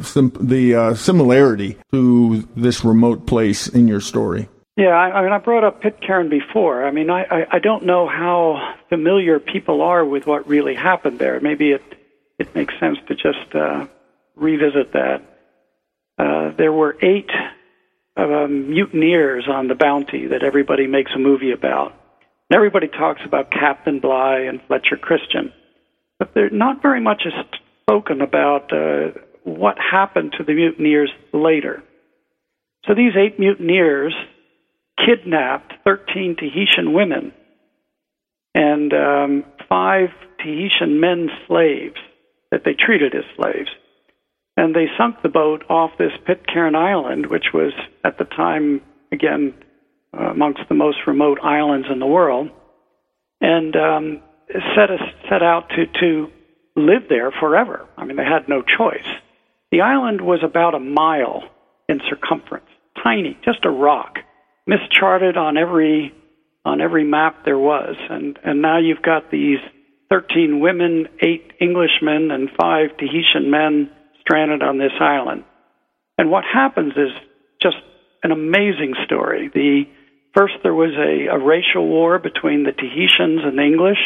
[0.40, 4.48] the uh, similarity to this remote place in your story?
[4.76, 6.84] Yeah, I, I mean, I brought up Pitcairn before.
[6.84, 11.18] I mean, I, I, I don't know how familiar people are with what really happened
[11.18, 11.38] there.
[11.40, 11.82] Maybe it
[12.38, 13.86] it makes sense to just uh,
[14.36, 15.22] revisit that.
[16.18, 17.30] Uh, there were eight
[18.16, 21.92] um, mutineers on the Bounty that everybody makes a movie about.
[22.50, 25.52] And everybody talks about Captain Bligh and Fletcher Christian,
[26.18, 27.32] but there not very much is
[27.82, 31.82] spoken about uh, what happened to the mutineers later.
[32.86, 34.14] So these eight mutineers
[35.04, 37.32] kidnapped 13 Tahitian women
[38.54, 41.96] and um, five Tahitian men slaves
[42.50, 43.70] that they treated as slaves.
[44.56, 47.72] And they sunk the boat off this Pitcairn Island, which was
[48.04, 49.54] at the time, again,
[50.16, 52.50] uh, amongst the most remote islands in the world,
[53.40, 54.22] and um,
[54.76, 56.30] set, us, set out to, to
[56.76, 57.86] live there forever.
[57.96, 59.06] I mean, they had no choice.
[59.72, 61.42] The island was about a mile
[61.88, 62.68] in circumference,
[63.02, 64.18] tiny, just a rock
[64.68, 66.14] mischarted on every
[66.64, 69.58] on every map there was, and and now you've got these
[70.10, 73.90] 13 women, eight Englishmen, and five Tahitian men
[74.24, 75.44] stranded on this island.
[76.18, 77.10] And what happens is
[77.60, 77.76] just
[78.22, 79.50] an amazing story.
[79.52, 79.84] The
[80.34, 83.98] first there was a, a racial war between the Tahitians and the English,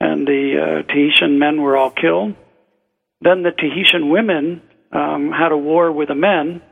[0.00, 2.34] and the uh, Tahitian men were all killed.
[3.20, 6.62] Then the Tahitian women um, had a war with the men,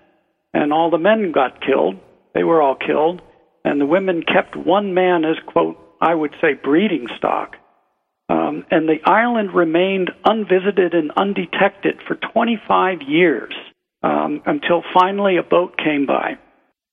[0.52, 1.96] and all the men got killed.
[2.34, 3.22] They were all killed,
[3.64, 7.56] and the women kept one man as, quote, I would say, breeding stock.
[8.30, 13.52] Um, and the island remained unvisited and undetected for 25 years
[14.04, 16.38] um, until finally a boat came by.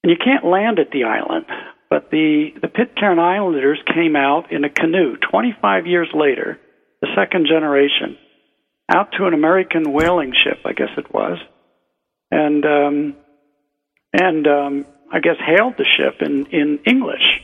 [0.04, 1.45] And you can't land at the island,
[1.91, 6.60] but the, the Pitcairn Islanders came out in a canoe 25 years later,
[7.02, 8.17] the second generation,
[8.89, 11.38] out to an American whaling ship, I guess it was,
[12.32, 13.15] and um,
[14.12, 17.41] and um, I guess, hailed the ship in, in English.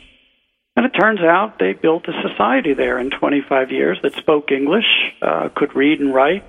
[0.75, 4.86] And it turns out they built a society there in 25 years that spoke English,
[5.21, 6.43] uh, could read and write,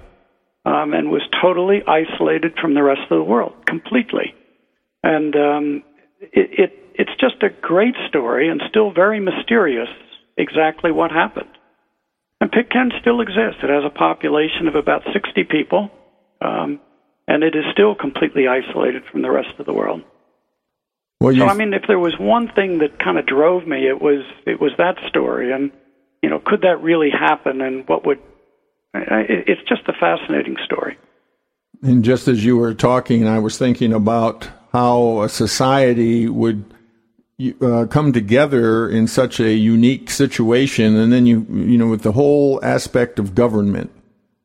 [0.64, 4.34] um, and was totally isolated from the rest of the world, completely.
[5.02, 5.82] And um,
[6.20, 9.90] it, it, it's just a great story and still very mysterious
[10.38, 11.50] exactly what happened.
[12.40, 13.62] And Pitcairn still exists.
[13.62, 15.90] It has a population of about 60 people,
[16.40, 16.80] um,
[17.28, 20.02] and it is still completely isolated from the rest of the world.
[21.24, 24.00] Well, so I mean, if there was one thing that kind of drove me, it
[24.00, 25.70] was it was that story, and
[26.22, 27.62] you know, could that really happen?
[27.62, 28.18] And what would?
[28.92, 30.98] It's just a fascinating story.
[31.82, 36.64] And just as you were talking, I was thinking about how a society would
[37.60, 42.12] uh, come together in such a unique situation, and then you you know with the
[42.12, 43.90] whole aspect of government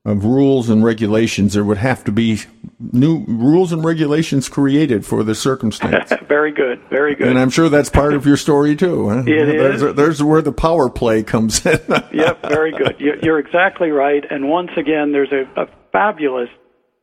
[0.10, 1.54] of rules and regulations.
[1.54, 2.40] There would have to be
[2.80, 6.12] new rules and regulations created for the circumstance.
[6.28, 7.28] very good, very good.
[7.28, 9.10] And I'm sure that's part of your story too.
[9.10, 9.20] Huh?
[9.20, 9.96] It there's, is.
[9.96, 11.80] there's where the power play comes in.
[12.14, 13.00] yep, very good.
[13.00, 14.24] You're exactly right.
[14.30, 16.50] And once again, there's a, a fabulous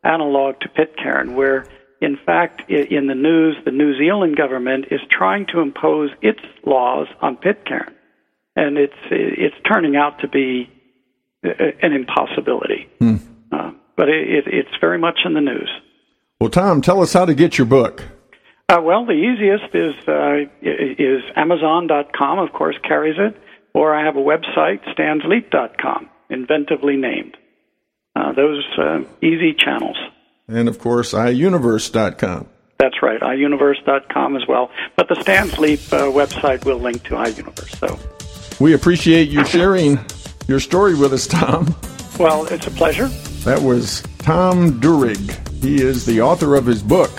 [0.04, 1.66] analog to Pitcairn where.
[1.98, 7.06] In fact, in the news, the New Zealand government is trying to impose its laws
[7.22, 7.94] on Pitcairn,
[8.54, 10.68] and it's it's turning out to be
[11.82, 12.88] an impossibility.
[12.98, 13.16] Hmm.
[13.52, 15.70] Uh, but it, it, it's very much in the news.
[16.40, 18.02] Well, Tom, tell us how to get your book.
[18.68, 23.40] Uh, well, the easiest is uh, is Amazon.com, of course, carries it,
[23.74, 27.36] or I have a website, stansleap.com, inventively named.
[28.16, 29.96] Uh, those uh, easy channels.
[30.48, 32.48] And of course, iUniverse.com.
[32.78, 34.70] That's right, iUniverse.com as well.
[34.96, 37.76] But the Stan's Leap uh, website will link to iUniverse.
[37.78, 37.98] So
[38.58, 39.98] we appreciate you sharing
[40.48, 41.74] your story with us, Tom.
[42.18, 43.08] Well, it's a pleasure.
[43.44, 45.62] That was Tom Duerig.
[45.62, 47.10] He is the author of his book,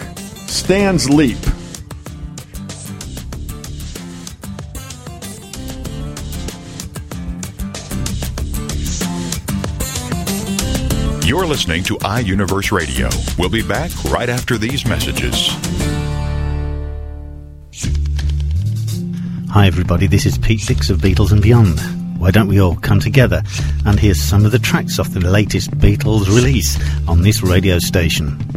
[0.47, 1.38] Stan's Leap.
[11.28, 13.09] You're listening to iUniverse Radio.
[13.38, 15.49] We'll be back right after these messages.
[19.49, 21.97] Hi, everybody, this is Pete Six of Beatles and Beyond.
[22.28, 23.41] Why don't we all come together
[23.86, 28.57] and hear some of the tracks off the latest Beatles release on this radio station?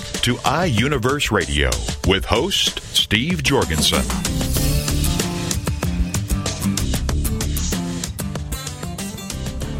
[0.21, 1.71] to iUniverse Radio
[2.07, 4.03] with host Steve Jorgensen.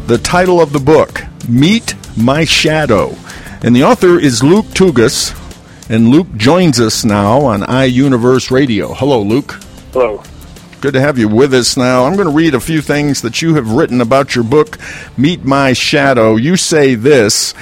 [0.08, 3.14] The title of the book, Meet My Shadow.
[3.62, 5.38] And the author is Luke Tougas.
[5.88, 8.94] And Luke joins us now on iUniverse Radio.
[8.94, 9.60] Hello, Luke.
[9.92, 10.24] Hello.
[10.80, 12.04] Good to have you with us now.
[12.04, 14.76] I'm going to read a few things that you have written about your book,
[15.16, 16.34] Meet My Shadow.
[16.34, 17.54] You say this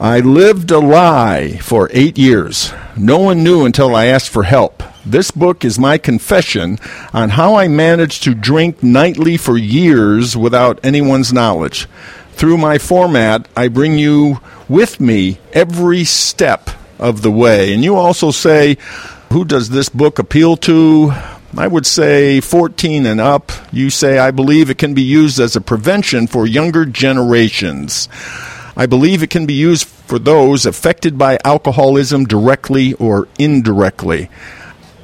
[0.00, 2.72] I lived a lie for eight years.
[2.96, 4.82] No one knew until I asked for help.
[5.06, 6.78] This book is my confession
[7.12, 11.86] on how I managed to drink nightly for years without anyone's knowledge.
[12.32, 17.72] Through my format, I bring you with me every step of the way.
[17.72, 18.78] And you also say,
[19.30, 21.12] who does this book appeal to?
[21.56, 23.52] I would say 14 and up.
[23.70, 28.08] You say, I believe it can be used as a prevention for younger generations.
[28.76, 34.28] I believe it can be used for those affected by alcoholism directly or indirectly.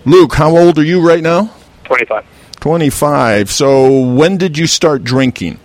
[0.04, 1.52] Luke, how old are you right now?
[1.84, 2.24] 25.
[2.58, 3.50] 25.
[3.50, 5.58] So when did you start drinking?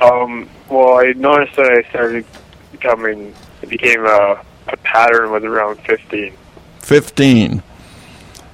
[0.00, 2.24] Um, well, I noticed that I started
[2.72, 6.32] becoming, it became a, a pattern was around 15.
[6.80, 7.62] 15.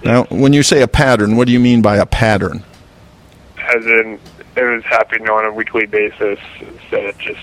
[0.04, 2.62] Now, when you say a pattern, what do you mean by a pattern?
[3.74, 4.18] As in,
[4.56, 7.40] it was happening on a weekly basis instead of just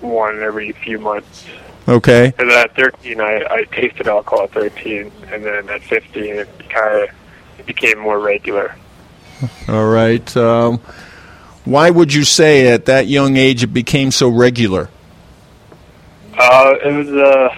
[0.00, 1.44] one every few months.
[1.86, 2.32] Okay.
[2.38, 6.48] And then at 13, I, I tasted alcohol at 13, and then at 15, it
[6.68, 7.08] kind
[7.58, 8.74] of became more regular.
[9.68, 10.36] All right.
[10.36, 10.78] Um,
[11.64, 14.90] why would you say at that young age it became so regular?
[16.38, 17.54] Uh, it was uh,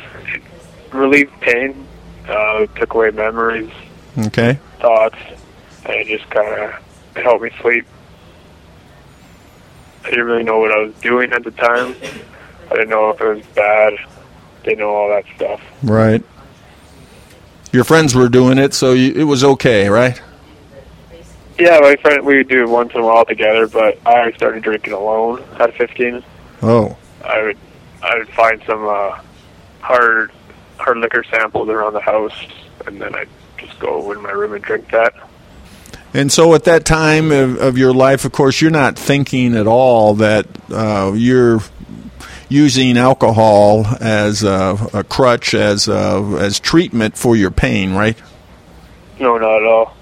[0.97, 1.87] relieved pain,
[2.29, 3.71] uh, took away memories,
[4.19, 4.59] Okay.
[4.81, 5.19] thoughts,
[5.85, 7.85] and it just kind of helped me sleep.
[10.05, 11.95] I didn't really know what I was doing at the time.
[12.71, 13.95] I didn't know if it was bad.
[14.63, 15.61] Didn't know all that stuff.
[15.83, 16.23] Right.
[17.73, 20.21] Your friends were doing it, so you, it was okay, right?
[21.59, 24.63] Yeah, my friend, we would do it once in a while together, but I started
[24.63, 26.23] drinking alone at 15.
[26.63, 26.97] Oh.
[27.25, 27.59] I would
[28.03, 29.21] I would find some uh,
[29.81, 30.33] hard
[30.79, 32.33] hard liquor samples around the house,
[32.87, 35.15] and then I'd just go in my room and drink that.
[36.13, 39.67] And so at that time of, of your life, of course, you're not thinking at
[39.67, 41.61] all that uh, you're
[42.51, 48.21] using alcohol as a, a crutch, as a, as treatment for your pain, right?
[49.19, 49.97] No, not at all.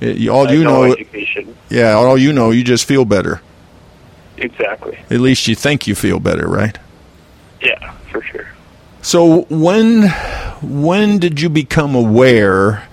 [0.00, 1.56] It, all you no know, education.
[1.70, 3.40] yeah, all you know, you just feel better.
[4.36, 4.98] Exactly.
[5.10, 6.76] At least you think you feel better, right?
[7.62, 8.48] Yeah, for sure.
[9.02, 10.08] So when
[10.62, 12.88] when did you become aware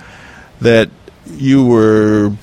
[0.60, 0.90] that
[1.26, 2.34] you were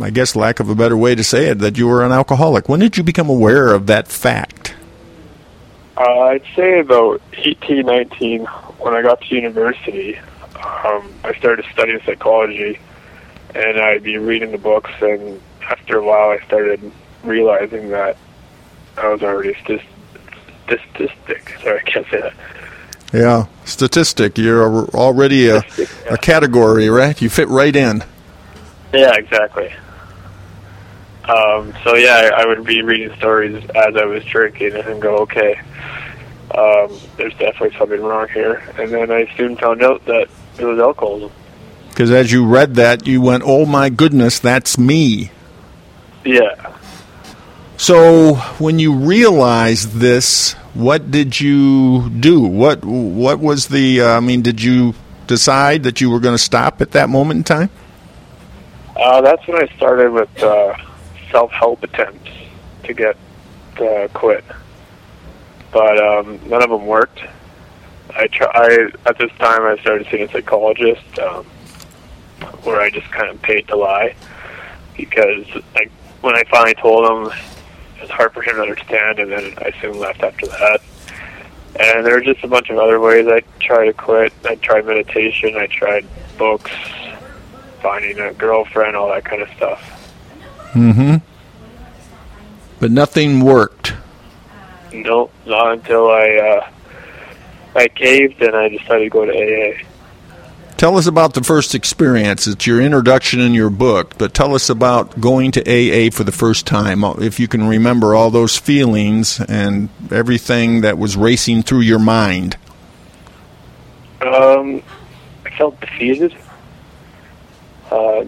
[0.00, 2.68] I guess lack of a better way to say it that you were an alcoholic?
[2.68, 4.63] When did you become aware of that fact?
[5.96, 10.18] Uh, I'd say about 18, 19, when I got to university,
[10.56, 12.78] um, I started studying psychology,
[13.54, 16.90] and I'd be reading the books, and after a while, I started
[17.22, 18.16] realizing that
[18.96, 19.80] I was already a st-
[20.64, 21.56] statistic.
[21.62, 22.34] Sorry, I can't say that.
[23.12, 24.36] Yeah, statistic.
[24.36, 25.62] You're already a,
[26.10, 27.20] a category, right?
[27.22, 28.02] You fit right in.
[28.92, 29.72] Yeah, exactly.
[31.28, 35.18] Um, so yeah, I, I would be reading stories as I was drinking and go,
[35.18, 35.58] okay,
[36.54, 38.62] um, there's definitely something wrong here.
[38.78, 41.32] And then I soon found out that it was alcoholism.
[41.88, 45.30] Because as you read that, you went, "Oh my goodness, that's me."
[46.24, 46.76] Yeah.
[47.76, 52.40] So when you realized this, what did you do?
[52.40, 54.00] What what was the?
[54.00, 54.94] Uh, I mean, did you
[55.28, 57.70] decide that you were going to stop at that moment in time?
[58.96, 60.74] Uh, that's when I started with uh,
[61.34, 62.30] self-help attempts
[62.84, 63.16] to get
[63.80, 64.44] uh, quit,
[65.72, 67.20] but um, none of them worked.
[68.10, 71.44] I try I, at this time I started seeing a psychologist, um,
[72.62, 74.14] where I just kind of paid to lie
[74.96, 77.32] because like when I finally told him,
[77.96, 80.80] it was hard for him to understand, and then I soon left after that.
[81.80, 84.32] And there were just a bunch of other ways I tried to quit.
[84.44, 85.56] I tried meditation.
[85.56, 86.06] I tried
[86.38, 86.70] books,
[87.82, 89.93] finding a girlfriend, all that kind of stuff.
[90.74, 91.16] Mm-hmm.
[92.80, 93.94] But nothing worked.
[94.92, 96.70] No, not until I uh,
[97.76, 99.84] I caved and I decided to go to AA.
[100.76, 102.46] Tell us about the first experience.
[102.46, 106.32] It's your introduction in your book, but tell us about going to AA for the
[106.32, 107.04] first time.
[107.04, 112.56] If you can remember all those feelings and everything that was racing through your mind.
[114.20, 114.82] Um,
[115.46, 116.36] I felt defeated.
[117.90, 118.24] Uh,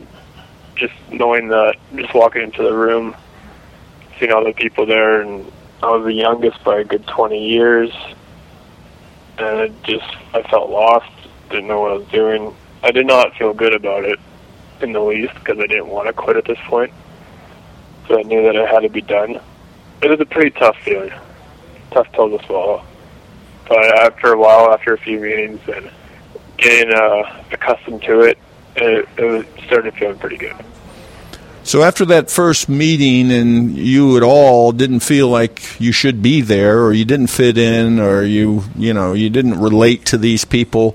[0.77, 3.17] just knowing that, just walking into the room,
[4.19, 5.51] seeing all the people there, and
[5.83, 7.91] I was the youngest by a good 20 years,
[9.39, 11.11] and it just, I felt lost,
[11.51, 12.55] didn't know what I was doing.
[12.83, 14.19] I did not feel good about it
[14.81, 16.93] in the least because I didn't want to quit at this point.
[18.09, 19.41] So I knew that it had to be done.
[20.03, 21.13] It was a pretty tough feeling,
[21.91, 22.85] tough pill to swallow.
[23.69, 25.91] But after a while, after a few meetings and
[26.57, 28.39] getting uh, accustomed to it,
[28.77, 30.57] it, it was, started feeling pretty good.
[31.67, 36.41] So after that first meeting, and you at all didn't feel like you should be
[36.41, 40.45] there, or you didn't fit in, or you you know you didn't relate to these
[40.45, 40.93] people.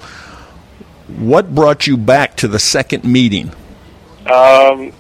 [1.07, 3.49] What brought you back to the second meeting?
[4.31, 4.93] Um,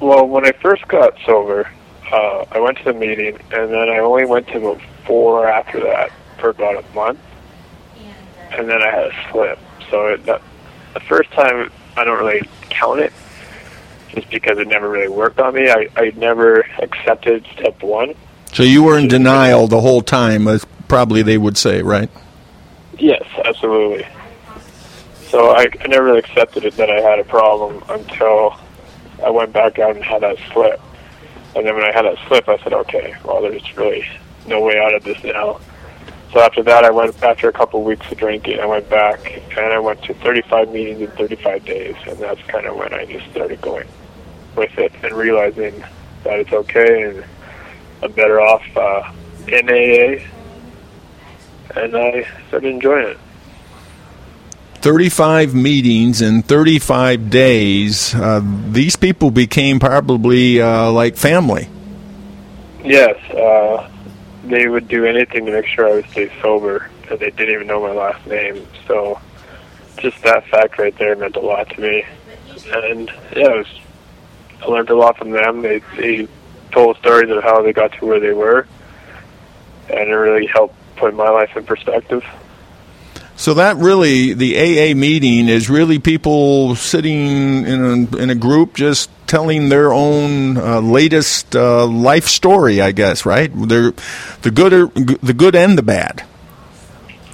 [0.00, 1.70] well, when I first got sober,
[2.10, 5.80] uh, I went to the meeting, and then I only went to about four after
[5.80, 7.20] that for about a month,
[8.52, 9.58] and then I had a slip.
[9.90, 10.40] So it, that,
[10.94, 13.12] the first time, I don't really count it,
[14.10, 15.70] just because it never really worked on me.
[15.70, 18.14] I, I never accepted step one.
[18.52, 22.10] So you were in denial the whole time, as probably they would say, right?
[22.98, 24.06] Yes, absolutely.
[25.28, 28.58] So I, I never really accepted it that I had a problem until
[29.24, 30.80] I went back out and had that slip.
[31.56, 34.06] And then when I had that slip, I said, okay, well, there's really
[34.46, 35.60] no way out of this now.
[36.32, 39.42] So after that, I went, after a couple of weeks of drinking, I went back
[39.50, 41.96] and I went to 35 meetings in 35 days.
[42.06, 43.86] And that's kind of when I just started going
[44.56, 45.84] with it and realizing
[46.24, 47.24] that it's okay and
[48.02, 49.12] I'm better off uh,
[49.46, 50.24] in AA.
[51.78, 53.18] And I started enjoying it.
[54.76, 58.14] 35 meetings in 35 days.
[58.14, 61.68] Uh, these people became probably uh, like family.
[62.82, 63.91] Yes, uh,
[64.44, 67.66] they would do anything to make sure I would stay sober, and they didn't even
[67.66, 68.66] know my last name.
[68.86, 69.20] So,
[69.98, 72.04] just that fact right there meant a lot to me.
[72.72, 73.80] And yeah, it was,
[74.60, 75.62] I learned a lot from them.
[75.62, 76.28] They they
[76.70, 78.66] told stories of how they got to where they were,
[79.88, 82.24] and it really helped put my life in perspective.
[83.42, 87.84] So that really, the AA meeting is really people sitting in
[88.14, 93.26] a, in a group just telling their own uh, latest uh, life story, I guess,
[93.26, 93.50] right?
[93.52, 93.94] They're,
[94.42, 96.24] the good, the good and the bad.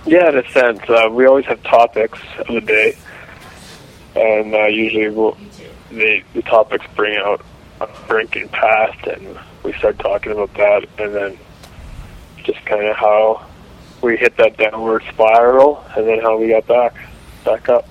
[0.07, 2.97] Yeah, in a sense, uh, we always have topics of the day,
[4.17, 5.37] and uh, usually we'll,
[5.91, 7.45] the the topics bring out
[7.83, 11.39] a drinking past, and we start talking about that, and then
[12.45, 13.47] just kind of how
[14.03, 16.95] we hit that downward spiral, and then how we got back
[17.45, 17.87] back up.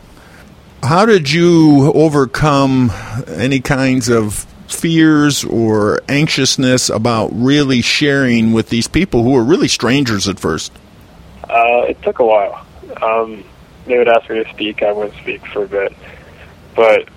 [0.83, 2.91] How did you overcome
[3.27, 9.67] any kinds of fears or anxiousness about really sharing with these people who were really
[9.67, 10.71] strangers at first?
[11.49, 12.65] Uh, it took a while.
[13.01, 13.43] Um,
[13.85, 14.83] they would ask me to speak.
[14.83, 15.95] I wouldn't speak for a bit,
[16.75, 17.09] but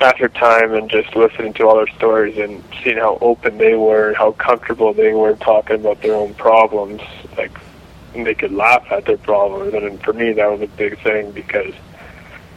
[0.00, 4.08] after time and just listening to all their stories and seeing how open they were
[4.08, 7.02] and how comfortable they were talking about their own problems,
[7.36, 7.52] like
[8.14, 9.74] they could laugh at their problems.
[9.74, 11.74] And for me, that was a big thing because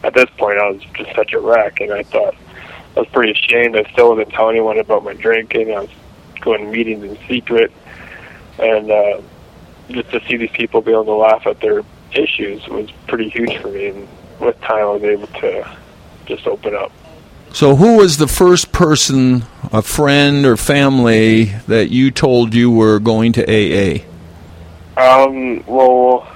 [0.04, 2.36] at this point, I was just such a wreck, and I thought
[2.96, 3.78] I was pretty ashamed.
[3.78, 5.74] I still wasn't telling anyone about my drinking.
[5.74, 5.90] I was
[6.42, 7.72] going to meetings in secret,
[8.60, 9.22] and uh,
[9.90, 13.58] just to see these people be able to laugh at their issues was pretty huge
[13.62, 13.88] for me.
[13.88, 14.08] And
[14.40, 15.78] with time, I was able to
[16.26, 16.92] just open up.
[17.54, 23.00] So, who was the first person, a friend or family, that you told you were
[23.00, 24.04] going to AA?
[24.98, 26.28] Um, well,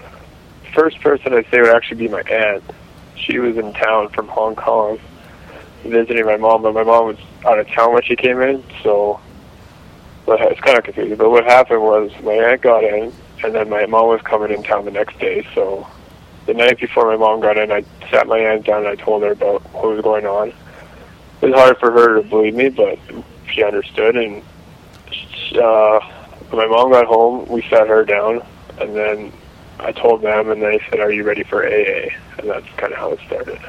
[0.74, 2.64] first person I'd say would actually be my aunt.
[3.16, 5.00] She was in town from Hong Kong
[5.84, 9.20] visiting my mom, but my mom was out of town when she came in, so
[10.26, 11.16] but it's kind of confusing.
[11.16, 14.64] But what happened was my aunt got in, and then my mom was coming in
[14.64, 15.48] town the next day.
[15.56, 15.88] So
[16.46, 19.24] the night before my mom got in, I sat my aunt down and I told
[19.24, 20.50] her about what was going on.
[21.42, 23.00] It was hard for her to believe me, but
[23.52, 24.18] she understood.
[24.18, 24.44] And
[25.56, 26.00] uh,
[26.50, 28.42] when my mom got home, we sat her down,
[28.80, 29.32] and then
[29.80, 33.00] I told them, and they said, "Are you ready for AA?" And that's kind of
[33.00, 33.60] how it started.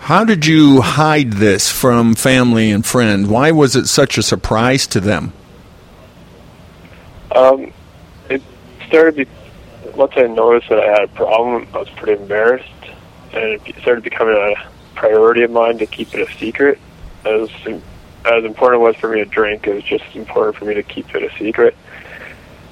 [0.00, 3.28] How did you hide this from family and friends?
[3.28, 5.32] Why was it such a surprise to them?
[7.34, 7.72] Um,
[8.28, 8.42] it
[8.88, 9.16] started.
[9.16, 9.26] Be-
[9.94, 12.64] once I noticed that I had a problem, I was pretty embarrassed,
[13.32, 14.54] and it started becoming a
[14.94, 16.78] priority of mine to keep it a secret.
[17.24, 17.50] As
[18.24, 20.74] as important it was for me to drink, it was just as important for me
[20.74, 21.76] to keep it a secret.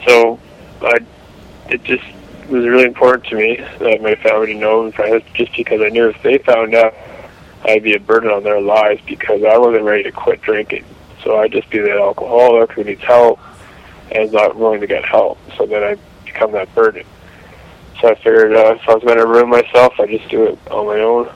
[0.06, 0.38] So,
[0.82, 0.98] I
[1.68, 2.04] it just
[2.48, 6.08] was really important to me that my family know and friends, just because I knew
[6.08, 6.94] if they found out,
[7.64, 10.84] I'd be a burden on their lives because I wasn't ready to quit drinking.
[11.22, 13.38] So I'd just be the alcoholic who needs help
[14.12, 15.38] and not willing to get help.
[15.56, 17.04] So then I become that burden.
[18.00, 20.58] So I figured uh, if I was going to ruin myself, I'd just do it
[20.70, 21.26] on my own.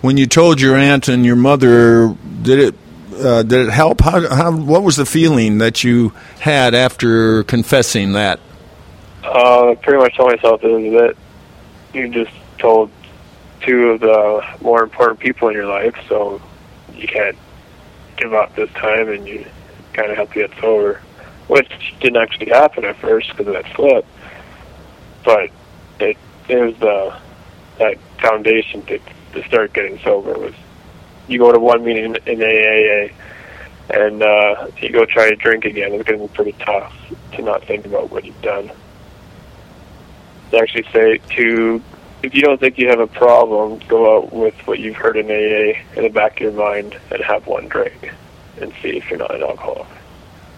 [0.00, 2.74] When you told your aunt and your mother, did it
[3.12, 4.00] uh, did it help?
[4.00, 6.10] How, how what was the feeling that you
[6.40, 8.40] had after confessing that?
[9.22, 11.14] Uh, pretty much told myself that.
[11.92, 12.90] You just told
[13.60, 16.40] two of the more important people in your life, so
[16.94, 17.36] you can't
[18.16, 19.46] give up this time, and you
[19.92, 21.00] kind of to get sober,
[21.48, 24.06] which didn't actually happen at first because of that slip,
[25.24, 25.50] but
[26.00, 26.16] it
[26.48, 27.16] it was the
[27.78, 28.98] that foundation to
[29.32, 30.54] to start getting sober was
[31.32, 33.12] you go to one meeting in AA
[33.90, 35.92] and uh, you go try to drink again.
[35.92, 36.94] It's going to be pretty tough
[37.34, 38.70] to not think about what you've done.
[40.50, 41.82] They actually say to
[42.22, 45.26] if you don't think you have a problem, go out with what you've heard in
[45.26, 48.12] AA in the back of your mind and have one drink
[48.60, 49.88] and see if you're not an alcoholic.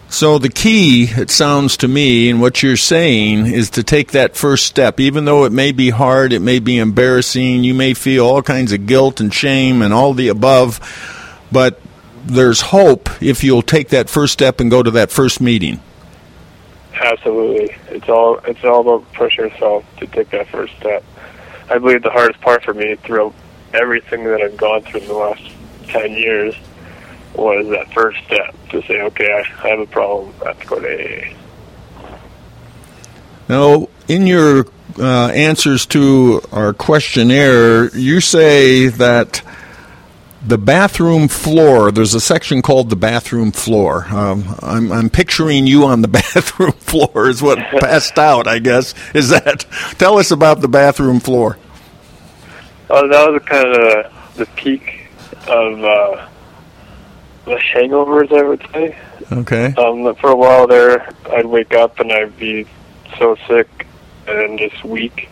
[0.07, 4.35] So the key, it sounds to me, and what you're saying is to take that
[4.35, 4.99] first step.
[4.99, 8.71] Even though it may be hard, it may be embarrassing, you may feel all kinds
[8.71, 10.79] of guilt and shame and all the above,
[11.51, 11.81] but
[12.25, 15.79] there's hope if you'll take that first step and go to that first meeting.
[16.93, 21.03] Absolutely, it's all it's all about pushing yourself to take that first step.
[21.69, 23.33] I believe the hardest part for me throughout
[23.73, 25.43] everything that I've gone through in the last
[25.87, 26.55] ten years
[27.37, 30.33] was that first step to say, okay, I have a problem.
[30.43, 31.35] I have to go to AA.
[33.47, 34.65] Now, in your
[34.97, 39.41] uh, answers to our questionnaire, you say that
[40.45, 44.05] the bathroom floor, there's a section called the bathroom floor.
[44.09, 48.93] Um, I'm, I'm picturing you on the bathroom floor, is what passed out, I guess.
[49.13, 49.65] Is that?
[49.97, 51.57] Tell us about the bathroom floor.
[52.89, 55.07] Oh, that was kind of the peak
[55.47, 55.83] of.
[55.83, 56.29] Uh,
[57.45, 58.97] the hangovers, I would say.
[59.31, 59.73] Okay.
[59.75, 62.67] Um, for a while there, I'd wake up and I'd be
[63.17, 63.87] so sick
[64.27, 65.29] and just weak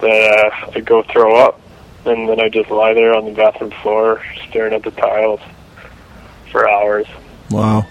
[0.00, 1.60] that uh, I'd go throw up,
[2.04, 5.40] and then I'd just lie there on the bathroom floor staring at the tiles
[6.50, 7.06] for hours.
[7.50, 7.86] Wow.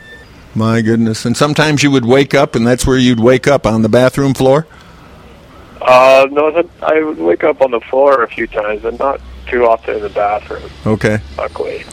[0.55, 1.25] My goodness.
[1.25, 4.33] And sometimes you would wake up, and that's where you'd wake up on the bathroom
[4.33, 4.65] floor?
[5.81, 9.65] Uh, no, I would wake up on the floor a few times, but not too
[9.65, 10.69] often in the bathroom.
[10.85, 11.19] Okay.
[11.37, 11.83] Luckily.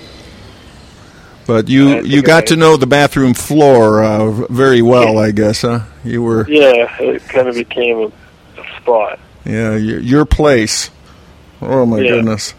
[1.47, 5.80] But you you got to know the bathroom floor uh, very well, I guess, huh?
[6.03, 6.97] You were yeah.
[7.01, 8.12] It kind of became
[8.59, 9.18] a spot.
[9.45, 10.90] Yeah, your, your place.
[11.61, 12.11] Oh my yeah.
[12.11, 12.55] goodness.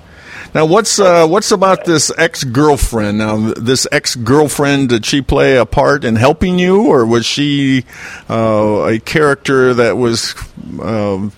[0.53, 3.17] Now, what's uh, what's about this ex girlfriend?
[3.17, 7.83] Now, this ex girlfriend did she play a part in helping you, or was she
[8.29, 10.33] uh, a character that was
[10.81, 11.29] uh,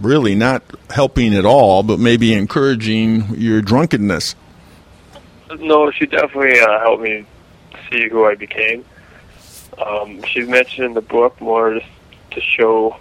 [0.00, 4.34] really not helping at all, but maybe encouraging your drunkenness?
[5.60, 7.26] No, she definitely uh, helped me
[7.90, 8.84] see who I became.
[9.78, 11.86] Um, she's mentioned in the book more just
[12.32, 12.96] to show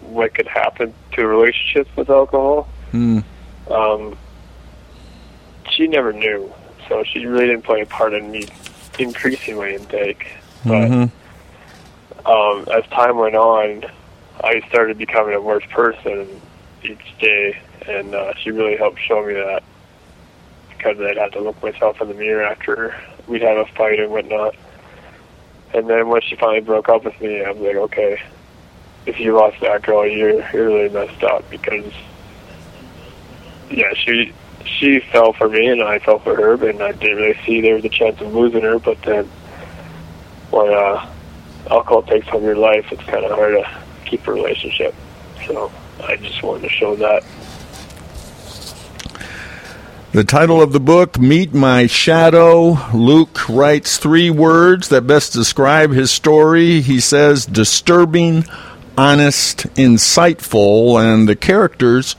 [0.00, 2.68] what could happen to a relationship with alcohol.
[2.92, 3.24] Mm.
[3.70, 4.18] Um,
[5.70, 6.52] she never knew,
[6.88, 8.46] so she really didn't play a part in me
[8.98, 10.26] increasing my intake.
[10.64, 12.26] But mm-hmm.
[12.26, 13.84] um, as time went on,
[14.42, 16.40] I started becoming a worse person
[16.82, 19.62] each day, and uh, she really helped show me that
[20.82, 22.94] because I'd have to look myself in the mirror after
[23.26, 24.54] we'd have a fight and whatnot.
[25.74, 28.20] And then when she finally broke up with me, I was like, okay,
[29.06, 31.92] if you lost that girl, you're you're really messed up because
[33.70, 34.32] yeah, she
[34.64, 37.74] she fell for me and I fell for her, but I didn't really see there
[37.74, 38.78] was a chance of losing her.
[38.78, 39.26] But then
[40.50, 41.08] when uh,
[41.70, 44.94] alcohol takes over your life, it's kind of hard to keep a relationship.
[45.46, 45.70] So
[46.02, 47.22] I just wanted to show that.
[50.12, 52.78] The title of the book, Meet My Shadow.
[52.92, 56.80] Luke writes three words that best describe his story.
[56.80, 58.44] He says, disturbing,
[58.98, 62.16] honest, insightful, and the characters,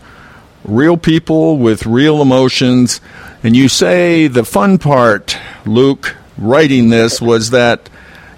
[0.64, 3.02] real people with real emotions.
[3.44, 7.89] And you say the fun part, Luke, writing this was that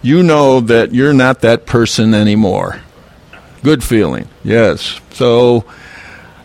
[0.01, 2.81] you know that you're not that person anymore.
[3.61, 4.99] Good feeling, yes.
[5.11, 5.63] So,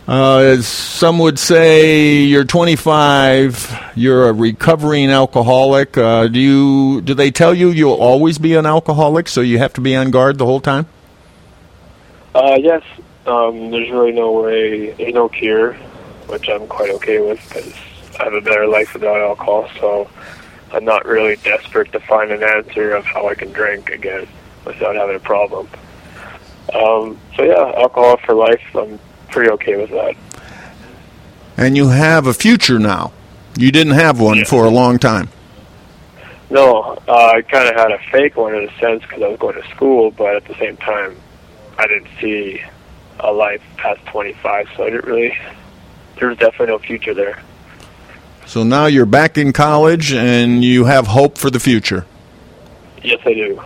[0.09, 3.93] uh, as some would say, you're 25.
[3.95, 5.99] You're a recovering alcoholic.
[5.99, 7.03] Uh, do you?
[7.03, 10.11] Do they tell you you'll always be an alcoholic, so you have to be on
[10.11, 10.87] guard the whole time?
[12.35, 12.83] Uh, yes.
[13.27, 14.93] Um, there's really no way.
[14.93, 15.75] There's no cure,
[16.29, 17.75] which I'm quite okay with because
[18.19, 19.69] I have a better life without alcohol.
[19.79, 20.09] So
[20.73, 24.27] I'm not really desperate to find an answer of how I can drink again
[24.65, 25.69] without having a problem.
[26.75, 28.63] Um, so yeah, alcohol for life.
[28.75, 28.99] I'm
[29.39, 30.16] pretty okay with that.
[31.57, 33.12] And you have a future now.
[33.57, 34.45] You didn't have one Yeah.
[34.45, 35.28] for a long time.
[36.51, 39.39] No, uh, I kind of had a fake one in a sense because I was
[39.39, 41.14] going to school, but at the same time,
[41.78, 42.61] I didn't see
[43.20, 45.36] a life past 25, so I didn't really.
[46.18, 47.39] There was definitely no future there.
[48.45, 52.07] So now you're back in college and you have hope for the future.
[53.05, 53.62] Yes, I do.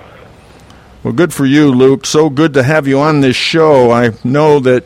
[1.03, 2.05] Well, good for you, Luke.
[2.05, 3.91] So good to have you on this show.
[3.91, 4.85] I know that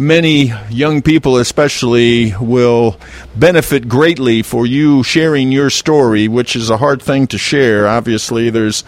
[0.00, 2.98] many young people, especially, will
[3.36, 7.86] benefit greatly for you sharing your story, which is a hard thing to share.
[7.86, 8.82] Obviously, there's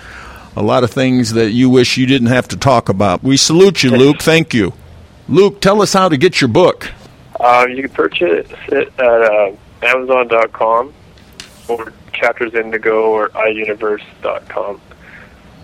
[0.57, 3.23] a lot of things that you wish you didn't have to talk about.
[3.23, 4.21] We salute you, Luke.
[4.21, 4.73] Thank you.
[5.29, 6.91] Luke, tell us how to get your book.
[7.39, 9.53] Um, you can purchase it at uh,
[9.83, 10.93] Amazon.com
[11.69, 14.81] or Chapters Indigo or iUniverse.com.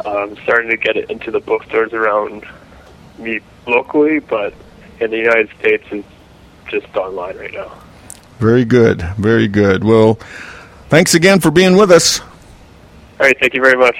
[0.04, 2.46] I'm starting to get it into the bookstores around
[3.18, 4.54] me locally, but
[5.00, 6.06] in the United States, it's
[6.68, 7.72] just online right now.
[8.38, 9.02] Very good.
[9.16, 9.84] Very good.
[9.84, 10.14] Well,
[10.88, 12.20] thanks again for being with us.
[12.20, 12.26] All
[13.26, 13.96] right, thank you very much.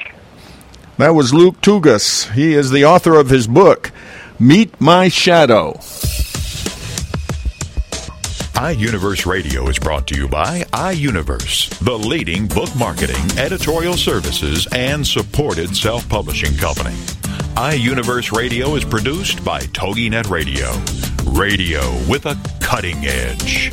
[0.99, 2.33] That was Luke Tougas.
[2.33, 3.93] He is the author of his book,
[4.39, 5.75] Meet My Shadow.
[8.55, 15.07] iUniverse Radio is brought to you by iUniverse, the leading book marketing, editorial services, and
[15.07, 16.97] supported self publishing company.
[17.55, 20.71] iUniverse Radio is produced by TogiNet Radio.
[21.33, 23.71] Radio with a cutting edge.